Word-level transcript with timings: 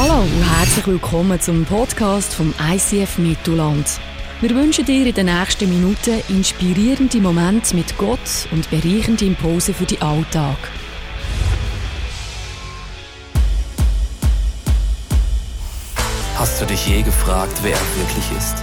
Hallo 0.00 0.20
und 0.20 0.58
herzlich 0.58 0.86
willkommen 0.86 1.40
zum 1.40 1.64
Podcast 1.64 2.32
vom 2.32 2.54
ICF 2.72 3.18
Mittelland. 3.18 3.84
Wir 4.40 4.50
wünschen 4.50 4.84
dir 4.84 5.04
in 5.04 5.12
den 5.12 5.26
nächsten 5.26 5.68
Minuten 5.68 6.22
inspirierende 6.28 7.18
Momente 7.18 7.74
mit 7.74 7.98
Gott 7.98 8.46
und 8.52 8.70
bereichende 8.70 9.24
Impulse 9.24 9.74
für 9.74 9.86
den 9.86 10.00
Alltag. 10.00 10.56
Hast 16.36 16.60
du 16.60 16.66
dich 16.66 16.86
je 16.86 17.02
gefragt, 17.02 17.58
wer 17.62 17.72
er 17.72 17.96
wirklich 17.96 18.38
ist? 18.38 18.54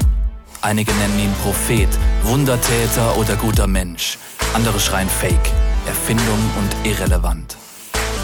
Einige 0.62 0.94
nennen 0.94 1.20
ihn 1.20 1.34
Prophet, 1.44 1.90
Wundertäter 2.24 3.18
oder 3.18 3.36
guter 3.36 3.68
Mensch. 3.68 4.18
Andere 4.54 4.80
schreien 4.80 5.10
Fake, 5.10 5.52
Erfindung 5.86 6.40
und 6.60 6.90
irrelevant. 6.90 7.58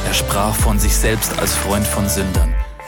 Er 0.08 0.14
sprach 0.14 0.56
von 0.56 0.80
sich 0.80 0.96
selbst 0.96 1.38
als 1.40 1.54
Freund 1.54 1.86
von 1.86 2.08
Sündern, 2.08 2.56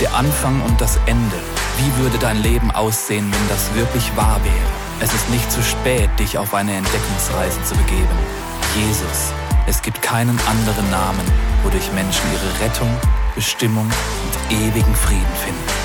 Der 0.00 0.12
Anfang 0.14 0.60
und 0.62 0.80
das 0.80 0.98
Ende. 1.06 1.36
Wie 1.78 2.02
würde 2.02 2.18
dein 2.18 2.42
Leben 2.42 2.70
aussehen, 2.72 3.32
wenn 3.32 3.48
das 3.48 3.74
wirklich 3.74 4.16
wahr 4.16 4.40
wäre? 4.42 4.54
Es 5.00 5.14
ist 5.14 5.30
nicht 5.30 5.50
zu 5.50 5.62
spät, 5.62 6.10
dich 6.18 6.36
auf 6.36 6.52
eine 6.52 6.74
Entdeckungsreise 6.74 7.62
zu 7.62 7.74
begeben. 7.76 8.18
Jesus. 8.76 9.32
Es 9.66 9.80
gibt 9.80 10.02
keinen 10.02 10.38
anderen 10.46 10.90
Namen, 10.90 11.26
wodurch 11.62 11.90
Menschen 11.92 12.24
ihre 12.32 12.64
Rettung, 12.64 12.90
Bestimmung 13.34 13.86
und 13.86 14.56
ewigen 14.56 14.94
Frieden 14.94 15.34
finden. 15.44 15.83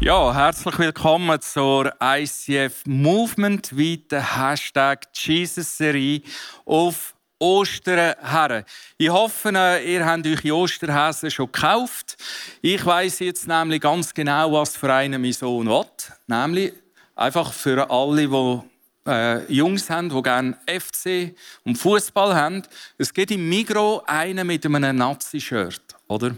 Ja, 0.00 0.32
herzlich 0.32 0.78
willkommen 0.78 1.40
zur 1.40 1.92
ICF 2.00 2.86
Movement 2.86 3.76
weiter 3.76 4.36
Hashtag 4.36 5.08
Jesus 5.12 5.76
Serie 5.76 6.22
auf 6.64 7.16
Ostern 7.40 8.14
her. 8.22 8.64
Ich 8.96 9.08
hoffe, 9.08 9.48
ihr 9.84 10.06
habt 10.06 10.24
euch 10.24 10.40
die 10.42 10.52
Osterhäse 10.52 11.32
schon 11.32 11.50
gekauft. 11.50 12.16
Ich 12.62 12.86
weiß 12.86 13.18
jetzt 13.18 13.48
nämlich 13.48 13.80
ganz 13.80 14.14
genau, 14.14 14.52
was 14.52 14.76
für 14.76 14.94
einen 14.94 15.20
mein 15.20 15.32
Sohn 15.32 15.66
will. 15.66 15.84
Nämlich 16.28 16.74
einfach 17.16 17.52
für 17.52 17.90
alle, 17.90 18.28
die 18.28 19.10
äh, 19.10 19.52
Jungs 19.52 19.90
haben, 19.90 20.10
die 20.10 20.22
gerne 20.22 20.56
FC 20.68 21.34
und 21.64 21.76
Fußball 21.76 22.36
haben. 22.36 22.62
Es 22.98 23.12
gibt 23.12 23.32
im 23.32 23.48
Migro 23.48 24.04
einen 24.06 24.46
mit 24.46 24.64
einem 24.64 24.96
Nazi-Shirt, 24.96 25.82
oder? 26.06 26.36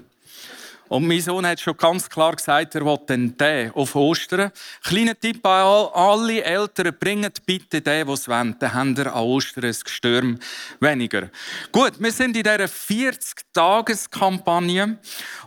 Und 0.90 1.06
mein 1.06 1.20
Sohn 1.20 1.46
hat 1.46 1.60
schon 1.60 1.76
ganz 1.76 2.10
klar 2.10 2.34
gesagt, 2.34 2.74
er 2.74 2.84
will 2.84 2.98
den 3.08 3.36
den 3.36 3.70
auf 3.74 3.94
Ostern. 3.94 4.50
Kleiner 4.82 5.14
Tipp 5.14 5.46
an 5.46 5.88
alle 5.94 6.42
Eltern, 6.42 6.92
bringt 6.98 7.46
bitte 7.46 7.80
den, 7.80 8.08
was 8.08 8.26
wollen. 8.26 8.56
Dann 8.58 8.74
haben 8.74 8.96
wir 8.96 9.14
an 9.14 9.22
Ostern 9.22 9.66
ein 9.66 9.76
Gestürm 9.84 10.40
weniger. 10.80 11.30
Gut, 11.70 11.92
wir 12.00 12.10
sind 12.10 12.36
in 12.36 12.42
dieser 12.42 12.64
40-Tages-Kampagne. 12.64 14.98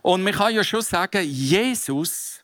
Und 0.01 0.23
man 0.23 0.31
kann 0.31 0.55
ja 0.55 0.63
schon 0.63 0.81
sagen, 0.81 1.25
Jesus 1.25 2.39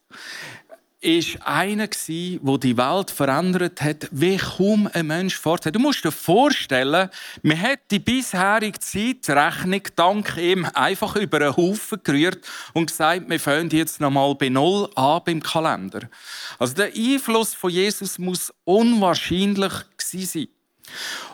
ist 1.02 1.38
einer 1.46 1.88
gsi, 1.88 2.40
wo 2.42 2.58
die 2.58 2.76
Welt 2.76 3.10
verändert 3.10 3.82
hat, 3.82 4.10
wie 4.12 4.36
kaum 4.36 4.90
ein 4.92 5.08
Mensch 5.08 5.38
vorher. 5.38 5.72
Du 5.72 5.80
musst 5.80 6.04
dir 6.04 6.12
vorstellen, 6.12 7.10
man 7.42 7.62
hat 7.62 7.80
die 7.90 8.00
bisherige 8.00 8.80
Zeitrechnung 8.80 9.84
dank 9.96 10.36
ihm 10.38 10.66
einfach 10.66 11.16
über 11.16 11.38
einen 11.38 11.56
Haufen 11.56 12.02
gerührt 12.04 12.46
und 12.74 12.88
gesagt, 12.88 13.30
wir 13.30 13.40
fangen 13.40 13.70
jetzt 13.70 14.02
nochmal 14.02 14.36
bei 14.36 14.50
Null 14.50 14.90
an 14.96 15.22
beim 15.26 15.42
Kalender. 15.42 16.10
Also 16.58 16.74
der 16.74 16.92
Einfluss 16.94 17.54
von 17.54 17.72
Jesus 17.72 18.20
muss 18.20 18.54
unwahrscheinlich 18.66 19.74
gsi 19.98 20.26
sein. 20.26 20.48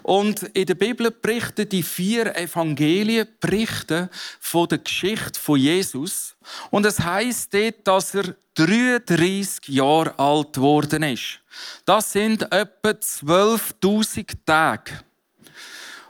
Und 0.03 0.43
in 0.53 0.66
der 0.66 0.75
Bibel 0.75 1.09
berichten 1.11 1.67
die 1.67 1.83
vier 1.83 2.35
Evangelien 2.35 3.27
berichten 3.39 4.09
von 4.39 4.67
der 4.67 4.77
Geschichte 4.79 5.39
von 5.39 5.59
Jesus. 5.59 6.35
Und 6.69 6.85
es 6.85 6.99
heißt 6.99 7.53
dort, 7.53 7.88
dass 7.88 8.13
er 8.13 8.35
33 8.55 9.67
Jahre 9.67 10.17
alt 10.17 10.53
geworden 10.53 11.03
ist. 11.03 11.39
Das 11.85 12.11
sind 12.11 12.44
etwa 12.51 12.89
12.000 12.89 14.27
Tage. 14.45 14.91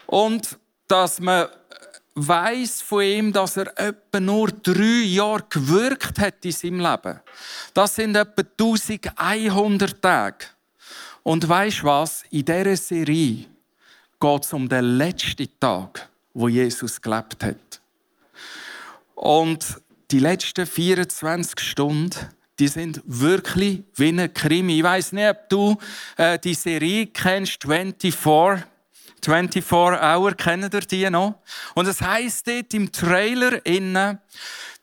Und 0.05 0.57
dass 0.87 1.19
man 1.19 1.47
weiß 2.15 2.81
von 2.81 3.01
ihm, 3.01 3.33
dass 3.33 3.57
er 3.57 3.77
etwa 3.77 4.19
nur 4.19 4.47
drei 4.51 5.03
Jahre 5.03 5.43
gewirkt 5.49 6.19
hat 6.19 6.45
in 6.45 6.51
seinem 6.51 6.79
Leben. 6.79 7.19
Das 7.73 7.95
sind 7.95 8.15
etwa 8.15 8.43
1100 8.57 10.01
Tage. 10.01 10.45
Und 11.25 11.49
weißt 11.49 11.83
was? 11.83 12.23
In 12.29 12.45
dieser 12.45 12.77
Serie 12.77 13.45
geht 14.19 14.43
es 14.43 14.53
um 14.53 14.69
den 14.69 14.97
letzten 14.99 15.49
Tag, 15.59 16.07
wo 16.35 16.47
Jesus 16.47 17.01
gelebt 17.01 17.43
hat. 17.43 17.81
Und 19.15 19.81
die 20.11 20.19
letzten 20.19 20.67
24 20.67 21.59
Stunden, 21.59 22.11
die 22.59 22.67
sind 22.67 23.01
wirklich 23.05 23.81
wie 23.95 24.09
ein 24.09 24.31
Krimi. 24.35 24.77
Ich 24.77 24.83
weiß 24.83 25.13
nicht, 25.13 25.27
ob 25.27 25.49
du 25.49 25.77
äh, 26.17 26.37
die 26.37 26.53
Serie 26.53 27.07
kennst, 27.07 27.63
24. 27.63 28.63
24 29.23 29.71
Hour, 29.71 30.35
kennt 30.35 30.71
ihr 30.75 30.81
die 30.81 31.09
noch? 31.09 31.39
Und 31.73 31.87
es 31.87 32.01
heißt 32.01 32.47
dort 32.47 32.71
im 32.75 32.91
Trailer 32.91 33.65
innen, 33.65 34.19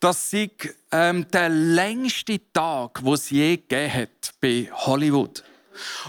dass 0.01 0.29
sie 0.29 0.51
ähm, 0.91 1.25
der 1.31 1.49
längste 1.51 2.41
Tag, 2.53 2.99
wo 3.05 3.15
es 3.15 3.31
je 3.31 3.59
gegeben 3.59 3.95
hat 3.95 4.35
bei 4.41 4.69
Hollywood. 4.73 5.45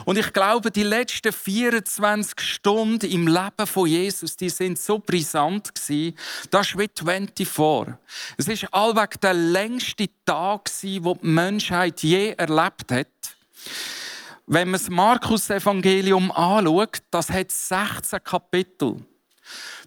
Und 0.05 0.17
ich 0.17 0.33
glaube, 0.33 0.71
die 0.71 0.83
letzten 0.83 1.31
24 1.31 2.39
Stunden 2.39 3.09
im 3.09 3.27
Leben 3.27 3.67
von 3.67 3.87
Jesus, 3.87 4.35
die 4.35 4.49
sind 4.49 4.79
so 4.79 4.99
brisant 4.99 5.73
gewesen. 5.73 6.17
Das 6.49 6.67
ist 6.67 6.77
wie 6.77 6.89
24. 6.93 7.95
Es 8.37 8.47
ist 8.47 8.73
allweg 8.73 9.19
der 9.21 9.33
längste 9.33 10.07
Tag 10.25 10.65
gewesen, 10.65 11.03
den 11.03 11.19
die 11.21 11.27
Menschheit 11.27 12.01
je 12.01 12.31
erlebt 12.31 12.91
hat. 12.91 13.07
Wenn 14.45 14.69
man 14.69 14.79
das 14.79 14.89
Markus-Evangelium 14.89 16.31
anschaut, 16.31 16.97
das 17.09 17.29
hat 17.29 17.51
16 17.51 18.23
Kapitel. 18.23 18.97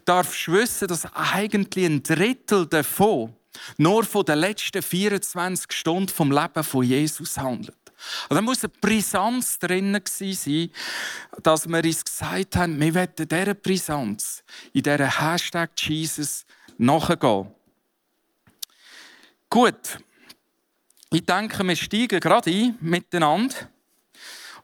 Darfst 0.03 0.47
du 0.47 0.53
wissen, 0.53 0.87
dass 0.87 1.05
eigentlich 1.13 1.85
ein 1.85 2.01
Drittel 2.01 2.65
davon 2.65 3.35
nur 3.77 4.03
von 4.03 4.25
den 4.25 4.39
letzten 4.39 4.81
24 4.81 5.71
Stunden 5.71 6.09
vom 6.09 6.31
Leben 6.31 6.63
von 6.63 6.83
Jesus 6.83 7.37
handelt. 7.37 7.76
Und 8.29 8.35
da 8.35 8.41
muss 8.41 8.63
eine 8.63 8.73
Brisanz 8.81 9.59
drin 9.59 9.99
sein, 10.05 10.71
dass 11.41 11.67
wir 11.67 11.83
uns 11.83 12.03
gesagt 12.03 12.55
haben, 12.55 12.79
wir 12.79 12.93
wollen 12.95 13.09
dieser 13.17 13.53
Brisanz, 13.53 14.43
in 14.73 14.83
dieser 14.83 15.19
Hashtag 15.19 15.71
Jesus 15.77 16.45
nachgehen. 16.77 17.47
Gut. 19.49 19.99
Ich 21.09 21.25
denke, 21.25 21.63
wir 21.63 21.75
steigen 21.75 22.19
gerade 22.19 22.51
ein 22.51 22.77
miteinander. 22.81 23.55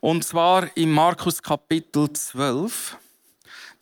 Und 0.01 0.25
zwar 0.25 0.75
in 0.75 0.91
Markus 0.91 1.41
Kapitel 1.41 2.11
12. 2.11 2.97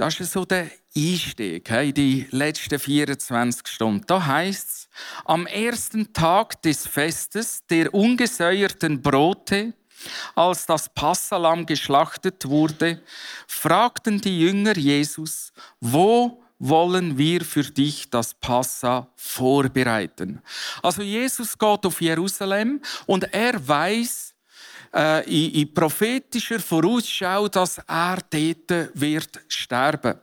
Das 0.02 0.20
ist 0.20 0.32
so 0.32 0.46
der 0.46 0.68
Einstieg 0.98 1.70
in 1.70 1.94
die 1.94 2.28
letzten 2.32 2.80
24 2.80 3.68
Stunden. 3.68 4.04
Da 4.08 4.26
heißt 4.26 4.68
es, 4.68 4.90
am 5.26 5.46
ersten 5.46 6.12
Tag 6.12 6.60
des 6.64 6.88
Festes 6.88 7.64
der 7.70 7.94
ungesäuerten 7.94 9.00
Brote, 9.00 9.76
als 10.34 10.66
das 10.66 10.90
Passalam 10.90 11.68
geschlachtet 11.68 12.48
wurde, 12.48 13.04
fragten 13.46 14.20
die 14.20 14.40
Jünger 14.40 14.76
Jesus, 14.76 15.54
wo 15.80 16.42
wollen 16.58 17.16
wir 17.16 17.42
für 17.42 17.62
dich 17.62 18.10
das 18.10 18.34
Passa 18.34 19.08
vorbereiten? 19.16 20.42
Also 20.82 21.04
Jesus 21.04 21.56
geht 21.56 21.86
auf 21.86 22.02
Jerusalem 22.02 22.82
und 23.06 23.32
er 23.32 23.68
weiß 23.68 24.31
äh, 24.94 25.24
in, 25.26 25.62
in 25.62 25.74
prophetischer 25.74 26.60
Vorausschau, 26.60 27.48
dass 27.48 27.80
er 27.80 28.18
dort 28.30 28.90
wird 28.94 29.40
sterben. 29.48 30.20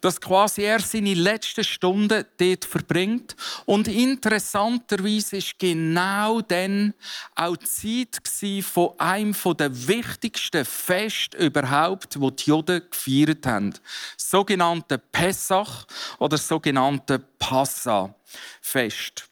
dass 0.00 0.20
quasi 0.20 0.62
er 0.62 0.80
seine 0.80 1.14
letzten 1.14 1.64
Stunden 1.64 2.24
dort 2.36 2.64
verbringt. 2.64 3.36
Und 3.66 3.88
interessanterweise 3.88 5.36
ist 5.36 5.58
genau 5.58 6.40
dann 6.40 6.94
auch 7.34 7.56
die 7.56 8.10
Zeit 8.10 8.64
von 8.64 8.98
einem 8.98 9.34
der 9.58 9.88
wichtigsten 9.88 10.64
Feste 10.64 11.36
überhaupt, 11.38 12.20
wo 12.20 12.30
die 12.30 12.50
Juden 12.50 12.82
gefeiert 12.90 13.46
haben. 13.46 13.74
Sogenannte 14.16 14.98
Pessach 14.98 15.86
oder 16.18 16.38
sogenannte 16.38 17.18
Passa-Fest. 17.38 19.31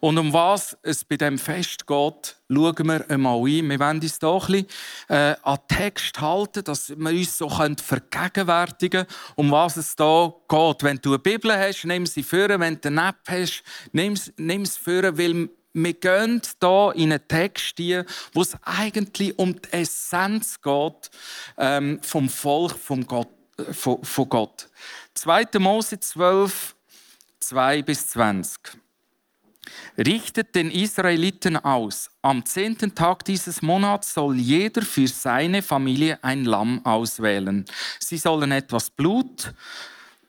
Und 0.00 0.18
um 0.18 0.32
was 0.32 0.76
es 0.82 1.04
bei 1.04 1.16
dem 1.16 1.38
Fest 1.38 1.86
geht, 1.86 2.36
schauen 2.48 2.86
wir 2.86 3.10
einmal 3.10 3.38
ein. 3.38 3.70
Wir 3.70 3.80
wollen 3.80 4.00
uns 4.00 4.18
hier 4.18 4.28
ein 4.28 4.40
bisschen 4.40 4.66
äh, 5.08 5.34
an 5.42 5.58
Text 5.68 6.20
halten, 6.20 6.64
dass 6.64 6.90
wir 6.90 7.10
uns 7.10 7.38
so 7.38 7.48
vergegenwärtigen 7.48 9.06
können, 9.06 9.18
um 9.36 9.50
was 9.50 9.76
es 9.76 9.94
hier 9.96 10.34
geht. 10.48 10.82
Wenn 10.82 10.98
du 10.98 11.10
eine 11.10 11.18
Bibel 11.18 11.52
hast, 11.52 11.84
nimm 11.84 12.06
sie 12.06 12.22
vor. 12.22 12.48
Wenn 12.48 12.80
du 12.80 12.88
eine 12.88 13.08
App 13.08 13.16
hast, 13.28 13.62
nimm, 13.92 14.14
nimm 14.36 14.66
sie 14.66 14.80
vor, 14.80 15.18
weil 15.18 15.48
wir 15.74 15.92
gehen 15.92 16.40
hier 16.60 16.92
in 16.94 17.12
einen 17.12 17.28
Text 17.28 17.74
hier, 17.76 18.06
wo 18.32 18.42
es 18.42 18.56
eigentlich 18.62 19.36
um 19.38 19.60
die 19.60 19.72
Essenz 19.72 20.60
geht 20.60 21.10
ähm, 21.58 21.98
vom 22.00 22.28
Volk 22.28 22.78
vom 22.78 23.06
Gott, 23.06 23.28
äh, 23.58 23.72
von, 23.72 24.02
von 24.04 24.28
Gott. 24.28 24.68
2. 25.14 25.46
Mose 25.58 25.98
12, 25.98 26.76
2 27.40 27.82
bis 27.82 28.08
20 28.08 28.83
richtet 29.98 30.54
den 30.54 30.70
Israeliten 30.70 31.56
aus. 31.56 32.10
Am 32.22 32.44
zehnten 32.44 32.94
Tag 32.94 33.24
dieses 33.24 33.62
Monats 33.62 34.14
soll 34.14 34.36
jeder 34.36 34.82
für 34.82 35.08
seine 35.08 35.62
Familie 35.62 36.18
ein 36.22 36.44
Lamm 36.44 36.84
auswählen. 36.84 37.64
Sie 37.98 38.18
sollen 38.18 38.52
etwas 38.52 38.90
Blut 38.90 39.52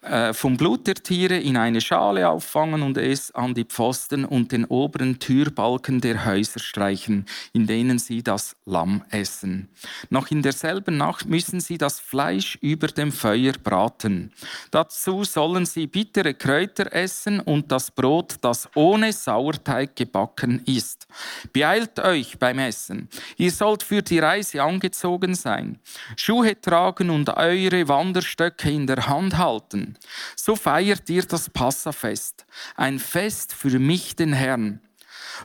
äh, 0.06 0.34
vom 0.34 0.58
Blut 0.58 0.88
der 0.88 0.96
Tiere 0.96 1.38
in 1.38 1.58
eine 1.58 1.82
Schale 1.82 2.30
auffangen 2.30 2.84
und 2.84 2.98
es 2.98 3.34
an 3.34 3.54
die 3.54 3.66
Pfosten 3.66 4.24
und 4.24 4.52
den 4.52 4.66
oberen 4.66 5.20
Türbalken 5.20 6.00
der 6.02 6.26
Häuser 6.26 6.60
streichen, 6.60 7.26
in 7.54 7.66
denen 7.68 8.00
sie 8.00 8.22
das 8.22 8.56
Lamm 8.66 9.04
essen. 9.10 9.70
Noch 10.10 10.30
in 10.32 10.42
derselben 10.42 10.98
Nacht 10.98 11.26
müssen 11.26 11.60
sie 11.60 11.78
das 11.78 12.00
Fleisch 12.00 12.58
über 12.62 12.88
dem 12.88 13.12
Feuer 13.12 13.54
braten. 13.64 14.32
Dazu 14.72 15.24
sollen 15.24 15.66
sie 15.66 15.88
bittere 15.88 16.34
Kräuter 16.34 16.94
essen 16.94 17.40
und 17.40 17.72
das 17.72 17.92
Brot, 17.92 18.36
das 18.42 18.70
ohne 18.76 19.12
Sauerteig 19.12 19.96
gebacken 19.96 20.62
ist. 20.66 21.08
Beeilt 21.52 22.00
euch 22.00 22.38
beim 22.38 22.60
Essen. 22.60 23.10
Ihr 23.38 23.52
sollt 23.52 23.84
für 23.84 24.02
die 24.02 24.20
Reise 24.20 24.62
angezogen 24.62 25.36
sein, 25.36 25.80
Schuhe 26.16 26.60
tragen 26.60 27.10
und 27.10 27.30
eure 27.30 27.88
Wanderstöcke 27.88 28.70
in 28.70 28.88
der 28.88 29.08
Hand 29.08 29.38
halten. 29.38 29.95
So 30.36 30.56
feiert 30.56 31.10
ihr 31.10 31.24
das 31.24 31.50
Passafest, 31.50 32.46
ein 32.76 33.00
Fest 33.00 33.54
für 33.54 33.80
mich, 33.80 34.16
den 34.16 34.34
Herrn. 34.34 34.82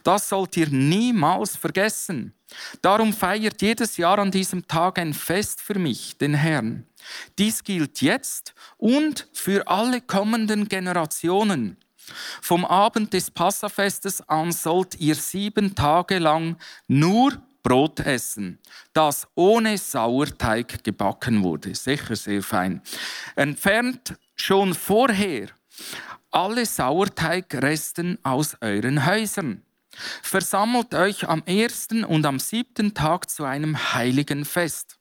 Das 0.03 0.29
sollt 0.29 0.57
ihr 0.57 0.69
niemals 0.69 1.57
vergessen. 1.57 2.35
Darum 2.83 3.13
feiert 3.13 3.63
jedes 3.63 3.97
Jahr 3.97 4.19
an 4.19 4.31
diesem 4.31 4.67
Tag 4.67 4.99
ein 4.99 5.15
Fest 5.15 5.61
für 5.61 5.79
mich, 5.79 6.17
den 6.19 6.35
Herrn. 6.35 6.87
Dies 7.39 7.63
gilt 7.63 8.01
jetzt 8.01 8.55
und 8.77 9.29
für 9.33 9.67
alle 9.69 10.01
kommenden 10.01 10.69
Generationen. 10.69 11.77
Vom 12.43 12.65
Abend 12.65 13.13
des 13.13 13.31
Passafestes 13.31 14.21
an 14.29 14.53
sollt 14.53 14.99
ihr 14.99 15.15
sieben 15.15 15.75
Tage 15.75 16.19
lang 16.19 16.57
nur 16.89 17.41
Brot 17.63 18.01
essen, 18.01 18.59
das 18.93 19.27
ohne 19.35 19.77
Sauerteig 19.79 20.83
gebacken 20.85 21.43
wurde. 21.43 21.75
Sicher 21.75 22.17
sehr 22.17 22.43
fein. 22.43 22.83
Entfernt 23.37 24.17
schon 24.37 24.75
vorher 24.75 25.49
alle 26.31 26.65
Sauerteigresten 26.65 28.19
aus 28.23 28.57
euren 28.61 29.05
Häusern. 29.07 29.63
Versammelt 30.23 30.95
euch 30.95 31.29
am 31.29 31.43
ersten 31.45 32.05
und 32.05 32.25
am 32.25 32.39
siebten 32.39 32.95
Tag 32.95 33.29
zu 33.29 33.45
einem 33.45 33.95
heiligen 33.95 34.45
Fest. 34.45 35.00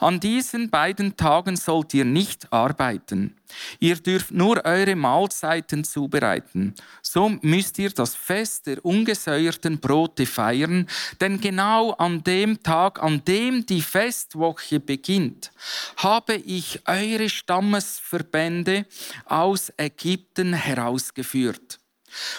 An 0.00 0.20
diesen 0.20 0.68
beiden 0.68 1.16
Tagen 1.16 1.56
sollt 1.56 1.94
ihr 1.94 2.04
nicht 2.04 2.52
arbeiten. 2.52 3.34
Ihr 3.78 3.96
dürft 3.96 4.30
nur 4.30 4.62
eure 4.64 4.94
Mahlzeiten 4.94 5.82
zubereiten. 5.82 6.74
So 7.00 7.30
müsst 7.40 7.78
ihr 7.78 7.90
das 7.90 8.14
Fest 8.14 8.66
der 8.66 8.84
ungesäuerten 8.84 9.78
Brote 9.78 10.26
feiern, 10.26 10.86
denn 11.20 11.40
genau 11.40 11.92
an 11.92 12.22
dem 12.22 12.62
Tag, 12.62 13.02
an 13.02 13.24
dem 13.24 13.64
die 13.64 13.80
Festwoche 13.80 14.78
beginnt, 14.78 15.52
habe 15.96 16.34
ich 16.34 16.82
eure 16.86 17.30
Stammesverbände 17.30 18.84
aus 19.24 19.72
Ägypten 19.78 20.52
herausgeführt. 20.52 21.80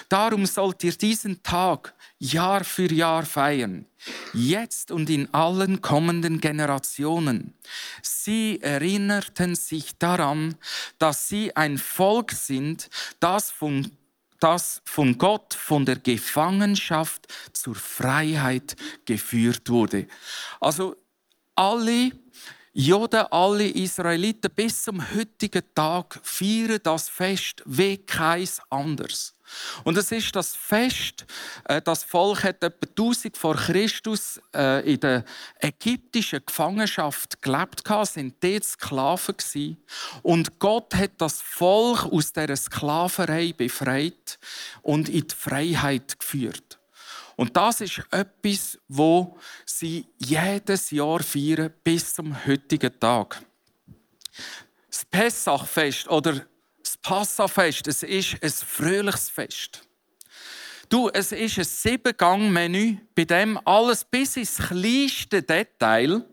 Darum 0.09 0.45
sollt 0.45 0.83
ihr 0.83 0.93
diesen 0.93 1.41
Tag 1.43 1.93
Jahr 2.19 2.63
für 2.63 2.91
Jahr 2.91 3.25
feiern, 3.25 3.85
jetzt 4.33 4.91
und 4.91 5.09
in 5.09 5.31
allen 5.33 5.81
kommenden 5.81 6.41
Generationen. 6.41 7.53
Sie 8.01 8.59
erinnerten 8.61 9.55
sich 9.55 9.97
daran, 9.97 10.55
dass 10.97 11.27
sie 11.27 11.55
ein 11.55 11.77
Volk 11.77 12.31
sind, 12.31 12.89
das 13.19 13.51
von 13.51 13.91
das 14.39 14.81
von 14.85 15.17
Gott, 15.17 15.55
von 15.55 15.83
der 15.85 15.95
Gefangenschaft 15.95 17.27
zur 17.53 17.73
Freiheit 17.73 18.75
geführt 19.05 19.67
wurde. 19.69 20.07
Also 20.59 20.95
alle 21.55 22.11
Juden, 22.73 23.25
alle 23.31 23.67
Israeliten 23.67 24.51
bis 24.53 24.83
zum 24.83 25.01
heutigen 25.15 25.63
Tag 25.73 26.19
feiern 26.21 26.79
das 26.83 27.09
Fest 27.09 27.63
wie 27.65 27.97
keins 27.97 28.61
anderes. 28.69 29.33
Und 29.83 29.97
es 29.97 30.11
ist 30.11 30.35
das 30.35 30.55
Fest, 30.55 31.25
äh, 31.65 31.81
das 31.81 32.03
Volk 32.03 32.43
hat 32.43 32.63
etwa 32.63 32.87
1000 32.87 33.37
vor 33.37 33.55
Christus 33.55 34.39
äh, 34.53 34.93
in 34.93 34.99
der 34.99 35.23
ägyptischen 35.59 36.41
Gefangenschaft 36.45 37.41
gelebt, 37.41 37.83
sind 38.03 38.35
dort 38.41 38.63
Sklaven 38.63 39.77
Und 40.23 40.59
Gott 40.59 40.93
hat 40.95 41.11
das 41.17 41.41
Volk 41.41 42.05
aus 42.05 42.33
dieser 42.33 42.55
Sklaverei 42.55 43.53
befreit 43.53 44.39
und 44.81 45.09
in 45.09 45.27
die 45.27 45.35
Freiheit 45.35 46.19
geführt. 46.19 46.79
Und 47.35 47.55
das 47.55 47.81
ist 47.81 48.01
etwas, 48.11 48.79
wo 48.87 49.37
sie 49.63 50.07
jedes 50.17 50.89
Jahr 50.89 51.21
feiern 51.21 51.71
bis 51.83 52.15
zum 52.15 52.45
heutigen 52.45 52.99
Tag. 52.99 53.41
Das 54.89 55.05
Pessachfest 55.05 56.07
oder 56.09 56.47
Passafest, 57.07 57.87
es 57.87 58.03
ist 58.03 58.35
ein 58.43 58.51
fröhliches 58.51 59.29
Fest. 59.29 59.81
Du, 60.89 61.07
es 61.07 61.31
ist 61.31 61.57
ein 61.57 61.63
Siebengang-Menü, 61.63 62.97
bei 63.15 63.23
dem 63.23 63.57
alles 63.63 64.03
bis 64.03 64.35
ins 64.35 64.57
kleinste 64.57 65.41
Detail 65.41 66.25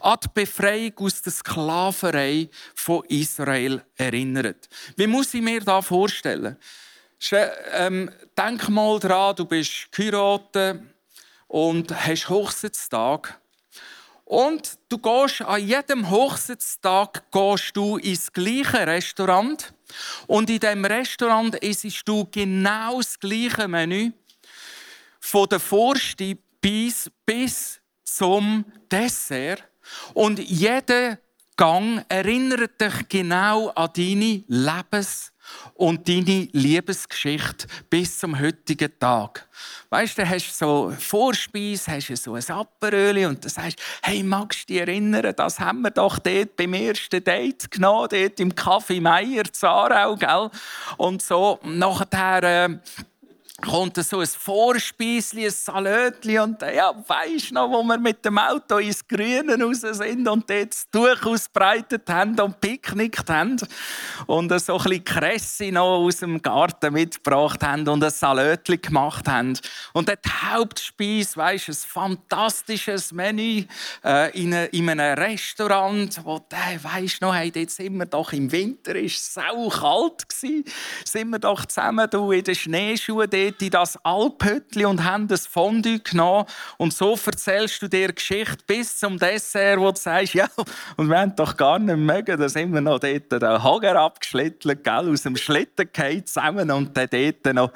an 0.00 0.18
die 0.24 0.28
Befreiung 0.32 0.94
aus 0.96 1.20
der 1.20 1.32
Sklaverei 1.32 2.48
von 2.74 3.04
Israel 3.08 3.84
erinnert. 3.94 4.70
Wie 4.96 5.06
muss 5.06 5.34
ich 5.34 5.42
mir 5.42 5.60
das 5.60 5.84
vorstellen? 5.84 6.56
Ähm, 7.74 8.10
denk 8.34 8.70
mal 8.70 8.98
dran, 8.98 9.36
du 9.36 9.44
bist 9.44 9.92
geheiratet 9.92 10.80
und 11.46 11.94
hast 11.94 12.30
Hochzeitstag. 12.30 13.38
Und 14.24 14.78
du 14.88 14.96
gehst 14.96 15.42
an 15.42 15.60
jedem 15.60 16.08
Hochzeitstag 16.08 17.30
gehst 17.30 17.76
du 17.76 17.98
ins 17.98 18.32
gleiche 18.32 18.86
Restaurant. 18.86 19.74
Und 20.26 20.50
in 20.50 20.60
diesem 20.60 20.84
Restaurant 20.84 21.54
isst 21.56 22.02
du 22.06 22.26
genau 22.30 22.98
das 22.98 23.18
gleiche 23.18 23.68
Menü. 23.68 24.12
Von 25.20 25.48
der 25.48 25.60
Vorspeise 25.60 27.10
bis 27.26 27.80
zum 28.04 28.64
Dessert. 28.90 29.64
Und 30.14 30.38
jeder 30.38 31.18
Gang 31.56 32.04
erinnert 32.08 32.80
dich 32.80 33.08
genau 33.08 33.68
an 33.68 33.90
deine 33.94 34.44
Lebens- 34.46 35.32
und 35.74 36.08
deine 36.08 36.48
Liebesgeschichte 36.52 37.66
bis 37.88 38.18
zum 38.18 38.38
heutigen 38.38 38.90
Tag. 38.98 39.48
Weißt 39.88 40.18
du, 40.18 40.28
hast 40.28 40.56
so 40.56 40.92
Vorspeise, 40.98 41.92
hast 41.92 42.14
so 42.16 42.34
ein 42.34 42.44
Apperöli 42.48 43.26
und 43.26 43.44
du 43.44 43.48
sagst, 43.48 43.78
hey, 44.02 44.22
magst 44.22 44.68
du 44.68 44.74
dich 44.74 44.82
erinnern, 44.82 45.34
das 45.36 45.58
haben 45.58 45.82
wir 45.82 45.90
doch 45.90 46.18
dort 46.18 46.56
beim 46.56 46.74
ersten 46.74 47.24
Date 47.24 47.70
genommen, 47.70 48.08
dort 48.10 48.40
im 48.40 48.52
Café 48.52 49.00
Meier, 49.00 49.44
Zarau, 49.50 50.16
gell? 50.16 50.50
Und 50.96 51.22
so, 51.22 51.58
nachher, 51.64 52.42
äh, 52.42 52.78
kommt 53.60 53.96
so 53.96 54.20
ein 54.20 54.26
Vorspeisli, 54.26 55.46
ein 55.46 55.50
Salötli 55.50 56.38
und 56.38 56.62
ja, 56.62 56.92
weisst 57.06 57.52
noch, 57.52 57.70
wo 57.70 57.82
wir 57.82 57.98
mit 57.98 58.24
dem 58.24 58.38
Auto 58.38 58.78
ins 58.78 59.06
Grüne 59.06 59.62
raus 59.62 59.80
sind 59.80 60.28
und 60.28 60.48
dort 60.48 60.70
das 60.70 60.90
Tuch 60.90 61.26
ausbreitet 61.26 62.08
haben 62.08 62.38
und 62.40 62.60
picknickt 62.60 63.28
haben 63.28 63.56
und 64.26 64.60
so 64.60 64.76
ein 64.76 64.82
bisschen 64.84 65.04
Kresse 65.04 65.72
noch 65.72 65.98
aus 65.98 66.18
dem 66.18 66.40
Garten 66.40 66.92
mitgebracht 66.92 67.62
haben 67.62 67.86
und 67.88 68.02
ein 68.02 68.10
Salötli 68.10 68.78
gemacht 68.78 69.28
haben. 69.28 69.58
Und 69.92 70.08
der 70.08 70.18
Hauptspeis, 70.42 71.36
weisst 71.36 71.68
ein 71.68 71.74
fantastisches 71.74 73.12
Menü 73.12 73.64
äh, 74.04 74.30
in, 74.40 74.52
in 74.52 74.88
einem 74.88 75.18
Restaurant, 75.18 76.20
wo 76.24 76.38
der, 76.38 76.82
weisst 76.82 77.20
noch, 77.20 77.34
hey, 77.34 77.50
dort 77.50 77.70
sind 77.70 77.96
wir 77.96 78.06
doch 78.06 78.32
im 78.32 78.50
Winter, 78.50 78.94
ist 78.94 79.34
sau 79.34 79.68
kalt 79.68 80.28
gsi, 80.28 80.64
sind 81.04 81.30
wir 81.30 81.38
doch 81.38 81.66
zusammen 81.66 82.08
du, 82.10 82.32
in 82.32 82.44
den 82.44 82.54
Schneeschuhen 82.54 83.28
dort 83.30 83.49
in 83.58 83.70
das 83.70 83.96
Alphütli 84.04 84.84
und 84.84 85.04
haben 85.04 85.28
das 85.28 85.46
Fondue 85.46 86.00
genommen. 86.00 86.46
Und 86.76 86.92
so 86.92 87.16
erzählst 87.24 87.80
du 87.82 87.88
dir 87.88 88.12
Geschichte 88.12 88.58
bis 88.66 88.98
zum 88.98 89.18
Dessert, 89.18 89.78
wo 89.78 89.90
du 89.90 89.98
sagst, 89.98 90.34
ja, 90.34 90.48
und 90.96 91.08
wir 91.08 91.18
haben 91.18 91.34
doch 91.34 91.56
gar 91.56 91.78
nicht 91.78 91.96
mögen, 91.96 92.38
da 92.38 92.48
sind 92.48 92.72
wir 92.72 92.80
noch 92.80 92.98
dort 92.98 93.32
den 93.32 93.62
Hager 93.62 93.96
abgeschlittelt, 93.96 94.84
gell, 94.84 95.10
aus 95.10 95.22
dem 95.22 95.36
Schlitten 95.36 95.88
gefallen 95.92 96.26
zusammen 96.26 96.70
und 96.70 96.96
dann 96.96 97.08
dort 97.10 97.54
noch, 97.54 97.72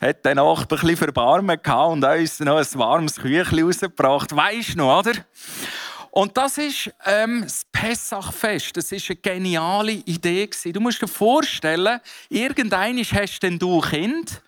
hat 0.00 0.24
dann 0.24 0.38
auch 0.38 0.60
ein 0.60 0.66
bisschen 0.66 0.96
Verbarmen 0.96 1.60
gehabt 1.62 1.92
und 1.92 2.04
uns 2.04 2.40
noch 2.40 2.58
ein 2.58 2.66
warmes 2.74 3.16
Küchli 3.16 3.62
rausgebracht. 3.62 4.34
Weisst 4.34 4.74
du 4.74 4.78
noch, 4.78 5.00
oder? 5.00 5.12
Und 6.18 6.36
das 6.36 6.58
ist 6.58 6.90
ähm, 7.06 7.42
das 7.42 7.64
Pessachfest. 7.70 8.76
Das 8.76 8.90
ist 8.90 9.08
eine 9.08 9.20
geniale 9.20 9.92
Idee. 9.92 10.50
Du 10.64 10.80
musst 10.80 11.00
dir 11.00 11.06
vorstellen, 11.06 12.00
irgendein 12.28 12.98
hast 12.98 13.38
denn 13.40 13.56
du 13.56 13.80
Kind 13.80 14.42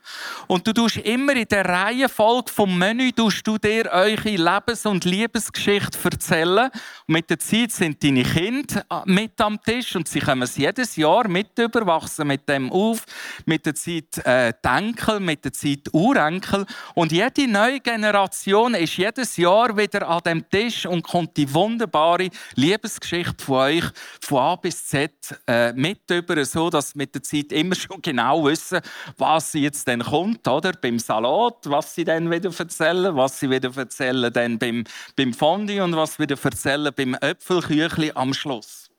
und 0.46 0.66
du 0.66 0.72
tust 0.72 0.96
immer 0.96 1.34
in 1.36 1.46
der 1.46 1.64
Reihenfolge 1.64 2.50
vom 2.52 2.76
Menü 2.76 3.12
tust 3.12 3.46
du 3.46 3.58
dir 3.58 3.88
eure 3.92 4.30
Lebens- 4.30 4.86
und 4.86 5.04
Liebesgeschichte 5.04 5.98
erzählen. 6.02 6.70
Und 7.06 7.14
mit 7.14 7.30
der 7.30 7.38
Zeit 7.38 7.70
sind 7.70 8.02
deine 8.02 8.24
Kinder 8.24 8.84
äh, 8.90 9.02
mit 9.04 9.40
am 9.40 9.62
Tisch 9.62 9.94
und 9.94 10.08
sie 10.08 10.20
kommen 10.20 10.42
es 10.42 10.56
jedes 10.56 10.96
Jahr 10.96 11.28
mit 11.28 11.58
überwachsen 11.58 12.26
mit 12.26 12.48
dem 12.48 12.72
auf. 12.72 13.04
Mit 13.44 13.66
der 13.66 13.74
Zeit 13.74 14.18
äh, 14.24 14.52
die 14.64 14.68
Enkel, 14.68 15.20
mit 15.20 15.44
der 15.44 15.52
Zeit 15.52 15.88
Urenkel. 15.92 16.66
Und 16.94 17.12
jede 17.12 17.46
neue 17.46 17.80
Generation 17.80 18.74
ist 18.74 18.96
jedes 18.96 19.36
Jahr 19.36 19.76
wieder 19.76 20.08
an 20.08 20.20
dem 20.26 20.50
Tisch 20.50 20.86
und 20.86 21.02
kommt 21.02 21.36
die 21.36 21.52
wunderbare 21.60 22.30
Liebesgeschichte 22.54 23.44
von 23.44 23.56
euch 23.56 23.84
von 24.22 24.38
A 24.38 24.56
bis 24.56 24.86
Z 24.86 25.12
äh, 25.46 25.72
mit 25.74 26.10
über, 26.10 26.42
so 26.44 26.70
dass 26.70 26.94
mit 26.94 27.14
der 27.14 27.22
Zeit 27.22 27.52
immer 27.52 27.74
schon 27.74 28.00
genau 28.00 28.44
wissen, 28.44 28.80
was 29.18 29.52
sie 29.52 29.62
jetzt 29.62 29.86
dann 29.86 30.02
kommt, 30.02 30.46
oder? 30.48 30.72
Beim 30.72 30.98
Salat, 30.98 31.58
was 31.64 31.94
sie 31.94 32.04
dann 32.04 32.30
wieder 32.30 32.50
erzählen, 32.56 33.14
was 33.14 33.38
sie 33.38 33.50
wieder 33.50 33.76
erzählen 33.76 34.32
dann 34.32 34.58
beim, 34.58 34.84
beim 35.16 35.34
Fondue 35.34 35.82
und 35.84 35.94
was 35.96 36.18
wieder 36.18 36.36
erzählen 36.42 36.92
beim 36.96 37.14
Äpfelküchli 37.14 38.12
am 38.14 38.32
Schluss. 38.32 38.90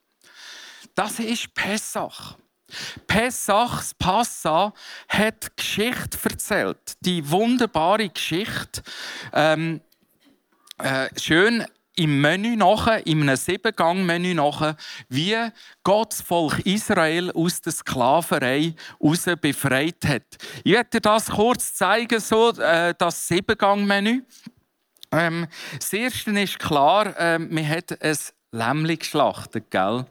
Das 0.94 1.20
ist 1.20 1.54
Pessach. 1.54 2.36
Pessach, 3.08 3.78
das 3.78 3.94
Passa, 3.96 4.74
hat 5.08 5.58
Geschichte 5.58 6.18
erzählt. 6.24 6.94
Die 7.02 7.30
wunderbare 7.30 8.10
Geschichte. 8.10 8.82
Ähm, 9.34 9.82
äh, 10.78 11.10
schön 11.20 11.66
im 11.96 12.22
Menü 12.22 12.56
nachher, 12.56 13.06
in 13.06 13.22
einem 13.22 13.36
Siebengang-Menü 13.36 14.34
nachher, 14.34 14.76
wie 15.10 15.36
Gott 15.84 16.14
das 16.14 16.22
Volk 16.22 16.60
Israel 16.66 17.32
aus 17.32 17.62
der 17.62 17.74
Sklaverei 17.74 18.74
heraus 19.00 19.26
befreit 19.42 20.04
hat. 20.06 20.24
Ich 20.64 20.72
werde 20.72 20.90
dir 20.90 21.02
das 21.02 21.30
kurz 21.30 21.76
zeigen, 21.76 22.20
so, 22.20 22.52
äh, 22.52 22.94
das 22.98 23.28
Siebengang-Menü. 23.28 24.24
Ähm, 25.12 25.48
das 25.78 25.92
Erste 25.92 26.32
ist 26.40 26.60
klar, 26.60 27.18
äh, 27.18 27.38
man 27.38 27.68
hat 27.68 28.02
ein 28.02 28.18
Lämmli 28.52 28.98
geschlachtet, 28.98 29.70
gell? 29.70 30.06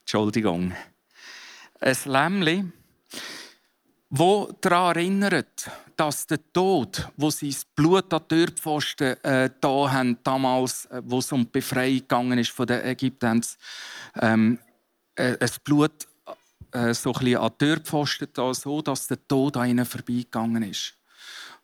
Entschuldigung. 0.00 0.74
Ein 1.80 1.96
Lämmli, 2.04 2.64
das 4.14 4.54
daran 4.60 4.96
erinnert, 4.96 5.70
dass 5.96 6.26
der 6.26 6.38
Tod, 6.52 7.08
wo 7.16 7.30
sie 7.30 7.48
das 7.48 7.64
Blut 7.64 8.12
an 8.12 8.20
die 8.30 8.36
Türpfosten 8.36 9.16
äh, 9.24 9.48
da 9.58 9.90
haben, 9.90 10.18
damals, 10.22 10.84
äh, 10.86 11.00
wo 11.04 11.18
es 11.18 11.32
um 11.32 11.44
die 11.44 11.50
Befreiung 11.50 11.98
gegangen 12.00 12.38
ist 12.38 12.50
von 12.50 12.66
den 12.66 12.84
Ägyptens, 12.84 13.56
ähm, 14.20 14.58
äh, 15.14 15.36
Blut 15.64 16.06
äh, 16.72 16.92
so 16.92 17.12
ein 17.12 17.20
bisschen 17.20 17.38
an 17.38 17.52
die 17.52 17.64
Türpfosten 17.64 18.28
da, 18.34 18.52
so 18.52 18.82
dass 18.82 19.06
der 19.06 19.26
Tod 19.26 19.56
an 19.56 19.70
ihnen 19.70 19.86
vorbeigegangen 19.86 20.62
ist. 20.64 20.94